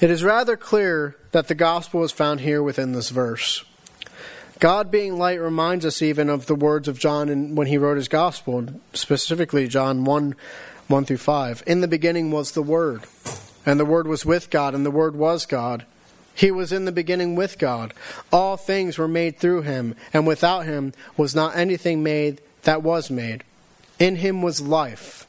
It 0.00 0.10
is 0.10 0.24
rather 0.24 0.56
clear 0.56 1.16
that 1.32 1.48
the 1.48 1.54
gospel 1.54 2.02
is 2.04 2.12
found 2.12 2.40
here 2.40 2.62
within 2.62 2.92
this 2.92 3.10
verse. 3.10 3.64
God 4.58 4.90
being 4.90 5.18
light 5.18 5.40
reminds 5.40 5.84
us 5.84 6.00
even 6.00 6.30
of 6.30 6.46
the 6.46 6.54
words 6.54 6.88
of 6.88 6.98
John 6.98 7.28
in, 7.28 7.54
when 7.54 7.66
he 7.66 7.76
wrote 7.76 7.98
his 7.98 8.08
gospel, 8.08 8.66
specifically 8.94 9.68
John 9.68 10.04
1 10.04 10.34
1 10.88 11.04
through 11.04 11.16
5. 11.18 11.64
In 11.66 11.80
the 11.80 11.88
beginning 11.88 12.30
was 12.30 12.52
the 12.52 12.62
Word, 12.62 13.02
and 13.66 13.78
the 13.78 13.84
Word 13.84 14.06
was 14.06 14.24
with 14.24 14.48
God, 14.48 14.74
and 14.74 14.86
the 14.86 14.90
Word 14.90 15.16
was 15.16 15.44
God. 15.44 15.84
He 16.34 16.50
was 16.50 16.70
in 16.70 16.84
the 16.84 16.92
beginning 16.92 17.34
with 17.34 17.58
God. 17.58 17.92
All 18.30 18.56
things 18.56 18.98
were 18.98 19.08
made 19.08 19.38
through 19.38 19.62
him, 19.62 19.96
and 20.12 20.26
without 20.26 20.66
him 20.66 20.92
was 21.16 21.34
not 21.34 21.56
anything 21.56 22.02
made 22.02 22.40
that 22.62 22.82
was 22.82 23.10
made. 23.10 23.42
In 23.98 24.16
him 24.16 24.42
was 24.42 24.60
life, 24.60 25.26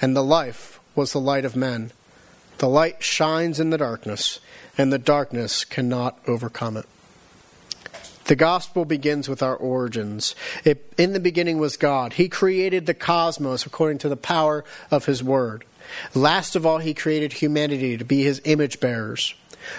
and 0.00 0.16
the 0.16 0.22
life 0.22 0.78
was 0.94 1.12
the 1.12 1.20
light 1.20 1.44
of 1.44 1.56
men. 1.56 1.90
The 2.58 2.68
light 2.68 3.02
shines 3.02 3.58
in 3.58 3.70
the 3.70 3.78
darkness, 3.78 4.38
and 4.78 4.92
the 4.92 4.98
darkness 4.98 5.64
cannot 5.64 6.18
overcome 6.28 6.76
it. 6.76 6.86
The 8.26 8.36
gospel 8.36 8.84
begins 8.84 9.28
with 9.28 9.42
our 9.42 9.56
origins. 9.56 10.34
It, 10.64 10.92
in 10.96 11.12
the 11.12 11.20
beginning 11.20 11.58
was 11.58 11.76
God. 11.76 12.14
He 12.14 12.28
created 12.28 12.86
the 12.86 12.94
cosmos 12.94 13.66
according 13.66 13.98
to 13.98 14.08
the 14.08 14.16
power 14.16 14.64
of 14.90 15.06
His 15.06 15.22
Word. 15.22 15.64
Last 16.14 16.56
of 16.56 16.66
all, 16.66 16.78
He 16.78 16.94
created 16.94 17.34
humanity 17.34 17.96
to 17.96 18.04
be 18.04 18.22
His 18.22 18.40
image 18.44 18.80
bearers. 18.80 19.34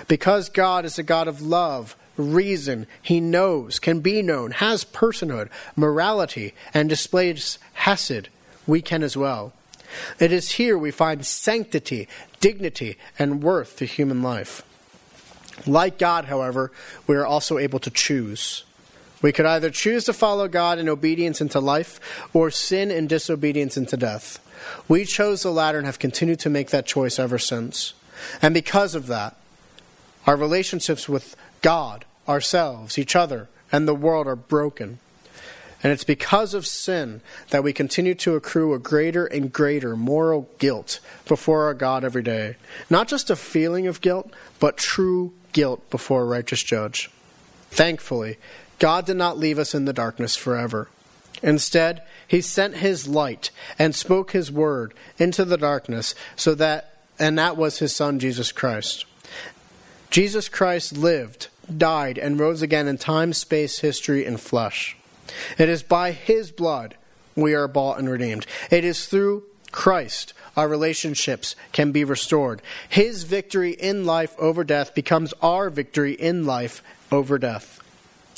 Because 0.08 0.50
God 0.50 0.86
is 0.86 1.00
a 1.00 1.04
God 1.04 1.28
of 1.28 1.42
love, 1.42 1.96
reason, 2.18 2.88
He 3.02 3.20
knows, 3.20 3.80
can 3.80 4.00
be 4.00 4.22
known, 4.22 4.52
has 4.52 4.84
personhood, 4.84 5.50
morality, 5.76 6.54
and 6.74 6.90
displays 6.90 7.60
hesed, 7.74 8.30
we 8.66 8.82
can 8.82 9.04
as 9.04 9.16
well. 9.16 9.54
It 10.20 10.32
is 10.32 10.54
here 10.54 10.78
we 10.78 10.92
find 10.92 11.26
sanctity, 11.26 12.08
dignity, 12.40 12.98
and 13.18 13.42
worth 13.42 13.78
to 13.78 13.86
human 13.86 14.22
life. 14.22 14.64
Like 15.66 15.98
God, 15.98 16.26
however, 16.26 16.72
we 17.08 17.16
are 17.16 17.26
also 17.26 17.58
able 17.58 17.80
to 17.80 17.90
choose. 17.90 18.64
We 19.22 19.32
could 19.32 19.46
either 19.46 19.70
choose 19.70 20.04
to 20.06 20.14
follow 20.14 20.48
God 20.48 20.80
in 20.80 20.88
obedience 20.88 21.42
into 21.42 21.60
life 21.60 22.00
or 22.34 22.52
sin 22.52 22.92
in 22.92 23.08
disobedience 23.08 23.78
into 23.78 23.98
death. 23.98 24.40
We 24.88 25.06
chose 25.06 25.44
the 25.44 25.52
latter 25.52 25.78
and 25.78 25.88
have 25.88 26.00
continued 26.00 26.40
to 26.42 26.50
make 26.50 26.70
that 26.70 26.86
choice 26.86 27.20
ever 27.20 27.40
since. 27.40 27.94
And 28.42 28.54
because 28.54 28.96
of 28.96 29.08
that, 29.08 29.36
our 30.26 30.36
relationships 30.36 31.08
with 31.08 31.36
God, 31.62 32.06
ourselves, 32.28 32.98
each 32.98 33.16
other, 33.16 33.48
and 33.72 33.88
the 33.88 33.96
world 33.96 34.28
are 34.28 34.36
broken. 34.36 35.00
And 35.84 35.94
it's 35.94 36.04
because 36.04 36.54
of 36.54 36.66
sin 36.66 37.22
that 37.52 37.64
we 37.64 37.72
continue 37.72 38.16
to 38.16 38.36
accrue 38.36 38.74
a 38.74 38.80
greater 38.80 39.26
and 39.26 39.54
greater 39.54 39.96
moral 39.96 40.50
guilt 40.58 41.00
before 41.28 41.66
our 41.66 41.74
God 41.74 42.04
every 42.04 42.24
day. 42.24 42.56
Not 42.90 43.08
just 43.08 43.30
a 43.30 43.36
feeling 43.36 43.86
of 43.88 44.02
guilt, 44.02 44.32
but 44.60 44.78
true 44.78 45.34
guilt 45.54 45.88
before 45.90 46.24
a 46.24 46.26
righteous 46.26 46.64
judge. 46.64 47.12
Thankfully, 47.70 48.38
God 48.80 49.06
did 49.06 49.18
not 49.18 49.38
leave 49.38 49.60
us 49.60 49.74
in 49.74 49.86
the 49.86 49.94
darkness 49.94 50.36
forever. 50.36 50.90
Instead, 51.42 52.02
he 52.28 52.42
sent 52.42 52.78
his 52.78 53.08
light 53.08 53.52
and 53.78 53.96
spoke 53.96 54.32
his 54.32 54.52
word 54.52 54.94
into 55.18 55.46
the 55.46 55.58
darkness 55.58 56.16
so 56.36 56.56
that 56.56 56.94
and 57.20 57.38
that 57.38 57.58
was 57.58 57.80
his 57.80 57.96
son 57.96 58.20
Jesus 58.20 58.52
Christ. 58.52 59.06
Jesus 60.10 60.50
Christ 60.50 60.96
lived, 60.96 61.48
died 61.76 62.18
and 62.18 62.40
rose 62.40 62.62
again 62.62 62.88
in 62.88 62.98
time, 62.98 63.34
space, 63.34 63.80
history 63.80 64.26
and 64.26 64.40
flesh. 64.40 64.96
It 65.58 65.70
is 65.70 65.84
by 65.84 66.12
his 66.12 66.52
blood 66.52 66.96
we 67.36 67.54
are 67.54 67.68
bought 67.68 68.00
and 68.00 68.10
redeemed. 68.10 68.46
It 68.72 68.84
is 68.84 69.06
through 69.08 69.44
Christ 69.72 70.34
our 70.56 70.68
relationships 70.68 71.56
can 71.72 71.92
be 71.92 72.04
restored. 72.04 72.62
His 72.90 73.24
victory 73.24 73.72
in 73.72 74.06
life 74.06 74.36
over 74.40 74.64
death 74.64 74.96
becomes 74.96 75.34
our 75.42 75.70
victory 75.70 76.14
in 76.14 76.46
life 76.46 76.82
over 77.12 77.38
death. 77.38 77.80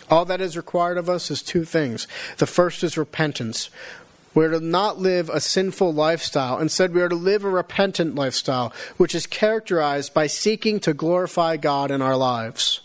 All 0.10 0.26
that 0.26 0.42
is 0.42 0.58
required 0.58 0.98
of 0.98 1.10
us 1.10 1.30
is 1.30 1.42
two 1.42 1.66
things. 1.66 2.08
The 2.38 2.48
first 2.48 2.84
is 2.84 2.98
repentance. 2.98 3.70
We 4.34 4.46
are 4.46 4.52
to 4.52 4.60
not 4.60 5.00
live 5.00 5.30
a 5.30 5.40
sinful 5.40 5.94
lifestyle. 5.94 6.60
Instead, 6.60 6.94
we 6.94 7.02
are 7.02 7.10
to 7.10 7.16
live 7.16 7.44
a 7.44 7.50
repentant 7.50 8.16
lifestyle, 8.16 8.72
which 8.98 9.16
is 9.16 9.26
characterized 9.26 10.14
by 10.14 10.28
seeking 10.28 10.80
to 10.82 10.94
glorify 10.94 11.58
God 11.58 11.92
in 11.92 12.02
our 12.02 12.16
lives. 12.16 12.82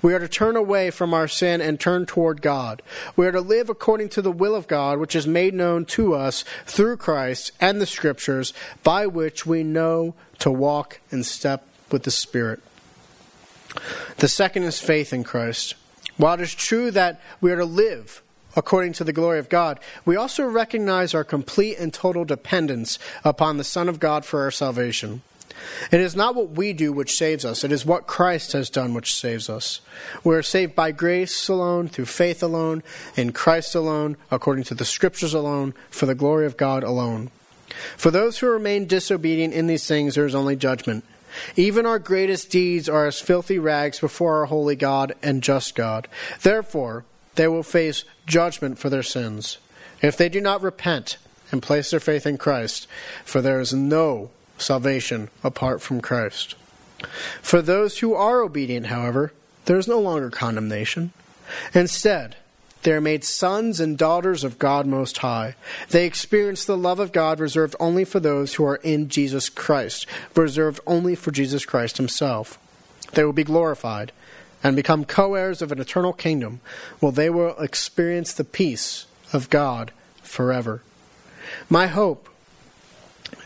We 0.00 0.14
are 0.14 0.18
to 0.18 0.28
turn 0.28 0.56
away 0.56 0.90
from 0.90 1.12
our 1.12 1.28
sin 1.28 1.60
and 1.60 1.78
turn 1.78 2.06
toward 2.06 2.40
God. 2.40 2.82
We 3.16 3.26
are 3.26 3.32
to 3.32 3.40
live 3.40 3.68
according 3.68 4.08
to 4.10 4.22
the 4.22 4.32
will 4.32 4.54
of 4.54 4.66
God, 4.66 4.98
which 4.98 5.14
is 5.14 5.26
made 5.26 5.54
known 5.54 5.84
to 5.86 6.14
us 6.14 6.44
through 6.66 6.96
Christ 6.96 7.52
and 7.60 7.80
the 7.80 7.86
Scriptures, 7.86 8.54
by 8.82 9.06
which 9.06 9.44
we 9.44 9.62
know 9.62 10.14
to 10.38 10.50
walk 10.50 11.00
in 11.10 11.22
step 11.22 11.66
with 11.90 12.04
the 12.04 12.10
Spirit. 12.10 12.60
The 14.16 14.28
second 14.28 14.62
is 14.64 14.80
faith 14.80 15.12
in 15.12 15.22
Christ. 15.22 15.74
While 16.18 16.34
it 16.34 16.40
is 16.40 16.54
true 16.54 16.90
that 16.90 17.20
we 17.40 17.50
are 17.50 17.56
to 17.56 17.64
live 17.64 18.22
according 18.56 18.92
to 18.94 19.04
the 19.04 19.12
glory 19.12 19.38
of 19.38 19.48
God, 19.48 19.80
we 20.04 20.16
also 20.16 20.44
recognize 20.44 21.14
our 21.14 21.24
complete 21.24 21.78
and 21.78 21.94
total 21.94 22.24
dependence 22.24 22.98
upon 23.24 23.56
the 23.56 23.64
Son 23.64 23.88
of 23.88 24.00
God 24.00 24.24
for 24.24 24.42
our 24.42 24.50
salvation. 24.50 25.22
It 25.90 26.00
is 26.00 26.16
not 26.16 26.34
what 26.34 26.50
we 26.50 26.72
do 26.72 26.92
which 26.92 27.16
saves 27.16 27.44
us, 27.44 27.64
it 27.64 27.72
is 27.72 27.86
what 27.86 28.06
Christ 28.06 28.52
has 28.52 28.70
done 28.70 28.94
which 28.94 29.14
saves 29.14 29.48
us. 29.48 29.80
We 30.24 30.34
are 30.34 30.42
saved 30.42 30.74
by 30.74 30.92
grace 30.92 31.48
alone, 31.48 31.88
through 31.88 32.06
faith 32.06 32.42
alone, 32.42 32.82
in 33.16 33.32
Christ 33.32 33.74
alone, 33.74 34.16
according 34.30 34.64
to 34.64 34.74
the 34.74 34.84
Scriptures 34.84 35.34
alone, 35.34 35.74
for 35.90 36.06
the 36.06 36.14
glory 36.14 36.46
of 36.46 36.56
God 36.56 36.84
alone. 36.84 37.30
For 37.96 38.10
those 38.10 38.38
who 38.38 38.48
remain 38.48 38.86
disobedient 38.86 39.54
in 39.54 39.66
these 39.66 39.86
things, 39.86 40.14
there 40.14 40.26
is 40.26 40.34
only 40.34 40.56
judgment. 40.56 41.04
Even 41.56 41.86
our 41.86 41.98
greatest 41.98 42.50
deeds 42.50 42.88
are 42.88 43.06
as 43.06 43.20
filthy 43.20 43.58
rags 43.58 44.00
before 44.00 44.38
our 44.38 44.46
holy 44.46 44.76
God 44.76 45.14
and 45.22 45.42
just 45.42 45.74
God. 45.74 46.08
Therefore, 46.42 47.04
they 47.34 47.48
will 47.48 47.62
face 47.62 48.04
judgment 48.26 48.78
for 48.78 48.90
their 48.90 49.02
sins, 49.02 49.58
if 50.02 50.16
they 50.16 50.28
do 50.28 50.40
not 50.40 50.62
repent 50.62 51.18
and 51.50 51.62
place 51.62 51.90
their 51.90 52.00
faith 52.00 52.26
in 52.26 52.36
Christ, 52.36 52.86
for 53.24 53.40
there 53.40 53.60
is 53.60 53.72
no 53.72 54.30
salvation 54.58 55.30
apart 55.42 55.80
from 55.80 56.00
Christ. 56.00 56.54
For 57.40 57.62
those 57.62 57.98
who 57.98 58.14
are 58.14 58.40
obedient, 58.40 58.86
however, 58.86 59.32
there 59.66 59.78
is 59.78 59.88
no 59.88 60.00
longer 60.00 60.30
condemnation. 60.30 61.12
Instead, 61.74 62.36
they 62.82 62.92
are 62.92 63.00
made 63.00 63.24
sons 63.24 63.80
and 63.80 63.98
daughters 63.98 64.44
of 64.44 64.58
God 64.58 64.86
Most 64.86 65.18
High. 65.18 65.56
They 65.90 66.06
experience 66.06 66.64
the 66.64 66.76
love 66.76 67.00
of 67.00 67.12
God 67.12 67.40
reserved 67.40 67.74
only 67.80 68.04
for 68.04 68.20
those 68.20 68.54
who 68.54 68.64
are 68.64 68.76
in 68.76 69.08
Jesus 69.08 69.48
Christ, 69.48 70.06
reserved 70.36 70.80
only 70.86 71.14
for 71.14 71.30
Jesus 71.30 71.64
Christ 71.64 71.96
Himself. 71.96 72.58
They 73.12 73.24
will 73.24 73.32
be 73.32 73.44
glorified 73.44 74.12
and 74.62 74.76
become 74.76 75.04
co 75.04 75.34
heirs 75.34 75.62
of 75.62 75.72
an 75.72 75.80
eternal 75.80 76.12
kingdom, 76.12 76.60
while 77.00 77.12
they 77.12 77.30
will 77.30 77.58
experience 77.58 78.32
the 78.32 78.44
peace 78.44 79.06
of 79.32 79.50
God 79.50 79.92
forever. 80.22 80.82
My 81.68 81.86
hope 81.86 82.28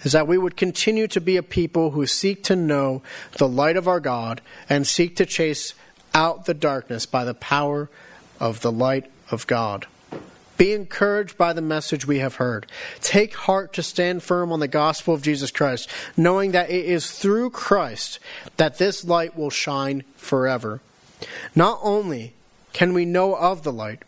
is 0.02 0.12
that 0.12 0.26
we 0.26 0.38
would 0.38 0.56
continue 0.56 1.06
to 1.08 1.20
be 1.20 1.36
a 1.36 1.42
people 1.42 1.92
who 1.92 2.06
seek 2.06 2.42
to 2.44 2.56
know 2.56 3.02
the 3.38 3.48
light 3.48 3.76
of 3.76 3.88
our 3.88 4.00
God 4.00 4.40
and 4.68 4.86
seek 4.86 5.16
to 5.16 5.26
chase 5.26 5.74
out 6.14 6.44
the 6.44 6.54
darkness 6.54 7.06
by 7.06 7.24
the 7.24 7.34
power 7.34 7.88
of 8.40 8.60
the 8.60 8.72
light 8.72 9.10
of 9.32 9.46
God. 9.46 9.86
Be 10.58 10.74
encouraged 10.74 11.36
by 11.36 11.52
the 11.52 11.62
message 11.62 12.06
we 12.06 12.18
have 12.18 12.36
heard. 12.36 12.66
Take 13.00 13.34
heart 13.34 13.72
to 13.72 13.82
stand 13.82 14.22
firm 14.22 14.52
on 14.52 14.60
the 14.60 14.68
gospel 14.68 15.14
of 15.14 15.22
Jesus 15.22 15.50
Christ, 15.50 15.88
knowing 16.16 16.52
that 16.52 16.70
it 16.70 16.84
is 16.84 17.10
through 17.10 17.50
Christ 17.50 18.20
that 18.58 18.78
this 18.78 19.04
light 19.04 19.36
will 19.36 19.50
shine 19.50 20.04
forever. 20.16 20.80
Not 21.54 21.80
only 21.82 22.34
can 22.72 22.94
we 22.94 23.04
know 23.04 23.34
of 23.34 23.62
the 23.62 23.72
light, 23.72 24.02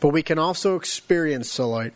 but 0.00 0.08
we 0.08 0.22
can 0.22 0.38
also 0.38 0.76
experience 0.76 1.56
the 1.56 1.66
light 1.66 1.92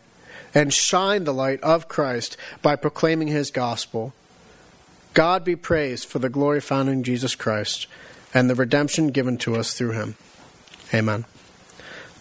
and 0.53 0.73
shine 0.73 1.25
the 1.25 1.33
light 1.33 1.61
of 1.61 1.87
Christ 1.87 2.37
by 2.61 2.75
proclaiming 2.75 3.27
his 3.27 3.51
gospel. 3.51 4.13
God 5.13 5.43
be 5.43 5.55
praised 5.55 6.07
for 6.07 6.19
the 6.19 6.29
glory 6.29 6.61
found 6.61 6.89
in 6.89 7.03
Jesus 7.03 7.35
Christ 7.35 7.87
and 8.33 8.49
the 8.49 8.55
redemption 8.55 9.07
given 9.07 9.37
to 9.39 9.55
us 9.55 9.73
through 9.73 9.91
him. 9.91 10.15
Amen. 10.93 11.25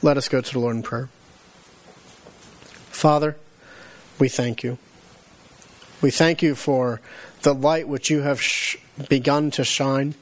Let 0.00 0.16
us 0.16 0.28
go 0.28 0.40
to 0.40 0.52
the 0.52 0.60
Lord 0.60 0.76
in 0.76 0.82
prayer. 0.82 1.08
Father, 2.90 3.36
we 4.18 4.28
thank 4.28 4.62
you. 4.62 4.78
We 6.00 6.12
thank 6.12 6.40
you 6.40 6.54
for 6.54 7.00
the 7.42 7.52
light 7.52 7.88
which 7.88 8.08
you 8.08 8.20
have 8.22 8.40
sh- 8.40 8.76
begun 9.08 9.50
to 9.52 9.64
shine 9.64 10.14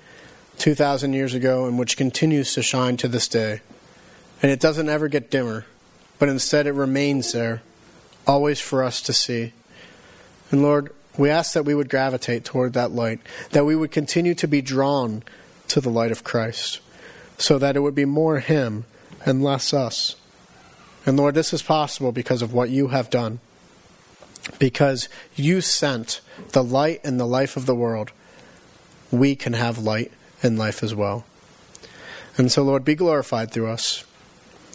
2,000 0.59 1.13
years 1.13 1.35
ago 1.35 1.67
and 1.67 1.79
which 1.79 1.99
continues 1.99 2.55
to 2.55 2.63
shine 2.63 2.97
to 2.97 3.09
this 3.09 3.29
day. 3.29 3.61
And 4.43 4.51
it 4.51 4.61
doesn't 4.61 4.89
ever 4.89 5.09
get 5.09 5.31
dimmer, 5.31 5.67
but 6.19 6.31
instead 6.31 6.67
it 6.67 6.73
remains 6.73 7.33
there 7.33 7.61
always 8.27 8.61
for 8.61 8.83
us 8.83 9.03
to 9.03 9.13
see. 9.13 9.53
And 10.51 10.63
Lord, 10.63 10.91
we 11.19 11.29
ask 11.29 11.53
that 11.53 11.65
we 11.65 11.75
would 11.75 11.91
gravitate 11.91 12.45
toward 12.45 12.73
that 12.73 12.93
light, 12.93 13.21
that 13.51 13.67
we 13.67 13.77
would 13.77 13.91
continue 13.91 14.35
to 14.37 14.49
be 14.49 14.63
drawn 14.63 15.23
to 15.69 15.83
the 15.83 15.91
light 15.91 16.13
of 16.13 16.25
Christ, 16.25 16.81
so 17.37 17.59
that 17.59 17.77
it 17.77 17.81
would 17.81 17.95
be 17.95 18.07
more 18.07 18.41
Him 18.41 18.87
and 19.25 19.43
less 19.43 19.73
us. 19.73 20.17
And 21.05 21.17
Lord, 21.17 21.35
this 21.35 21.53
is 21.53 21.63
possible 21.63 22.13
because 22.13 22.43
of 22.43 22.53
what 22.53 22.71
you 22.71 22.89
have 22.89 23.11
done. 23.11 23.41
Because 24.59 25.09
you 25.35 25.61
sent 25.61 26.21
the 26.53 26.63
light 26.63 27.01
and 27.05 27.19
the 27.19 27.27
life 27.27 27.57
of 27.57 27.67
the 27.67 27.75
world, 27.75 28.13
we 29.11 29.35
can 29.37 29.53
have 29.53 29.79
light 29.79 30.13
and 30.43 30.59
life 30.59 30.83
as 30.83 30.95
well. 30.95 31.25
And 32.37 32.53
so, 32.53 32.63
Lord, 32.63 32.85
be 32.85 32.95
glorified 32.95 33.51
through 33.51 33.69
us. 33.69 34.05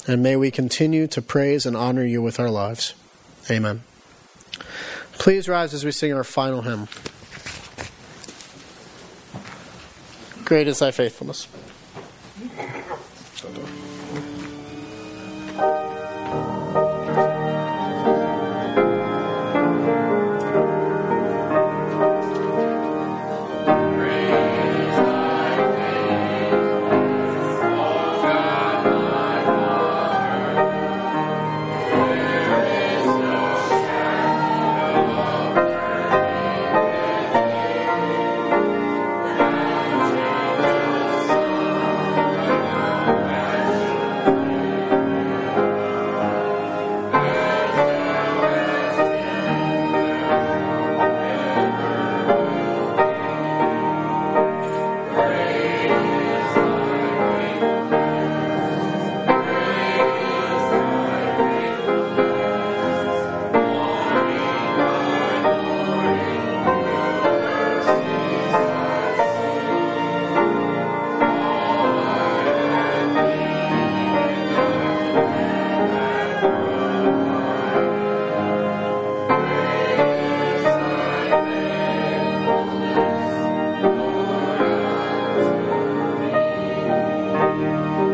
And 0.07 0.23
may 0.23 0.35
we 0.35 0.49
continue 0.51 1.05
to 1.07 1.21
praise 1.21 1.65
and 1.65 1.77
honor 1.77 2.03
you 2.03 2.21
with 2.21 2.39
our 2.39 2.49
lives. 2.49 2.95
Amen. 3.49 3.83
Please 5.13 5.47
rise 5.47 5.73
as 5.73 5.85
we 5.85 5.91
sing 5.91 6.13
our 6.13 6.23
final 6.23 6.63
hymn. 6.63 6.87
Great 10.43 10.67
is 10.67 10.79
thy 10.79 10.91
faithfulness. 10.91 11.47
Bye. 15.57 15.90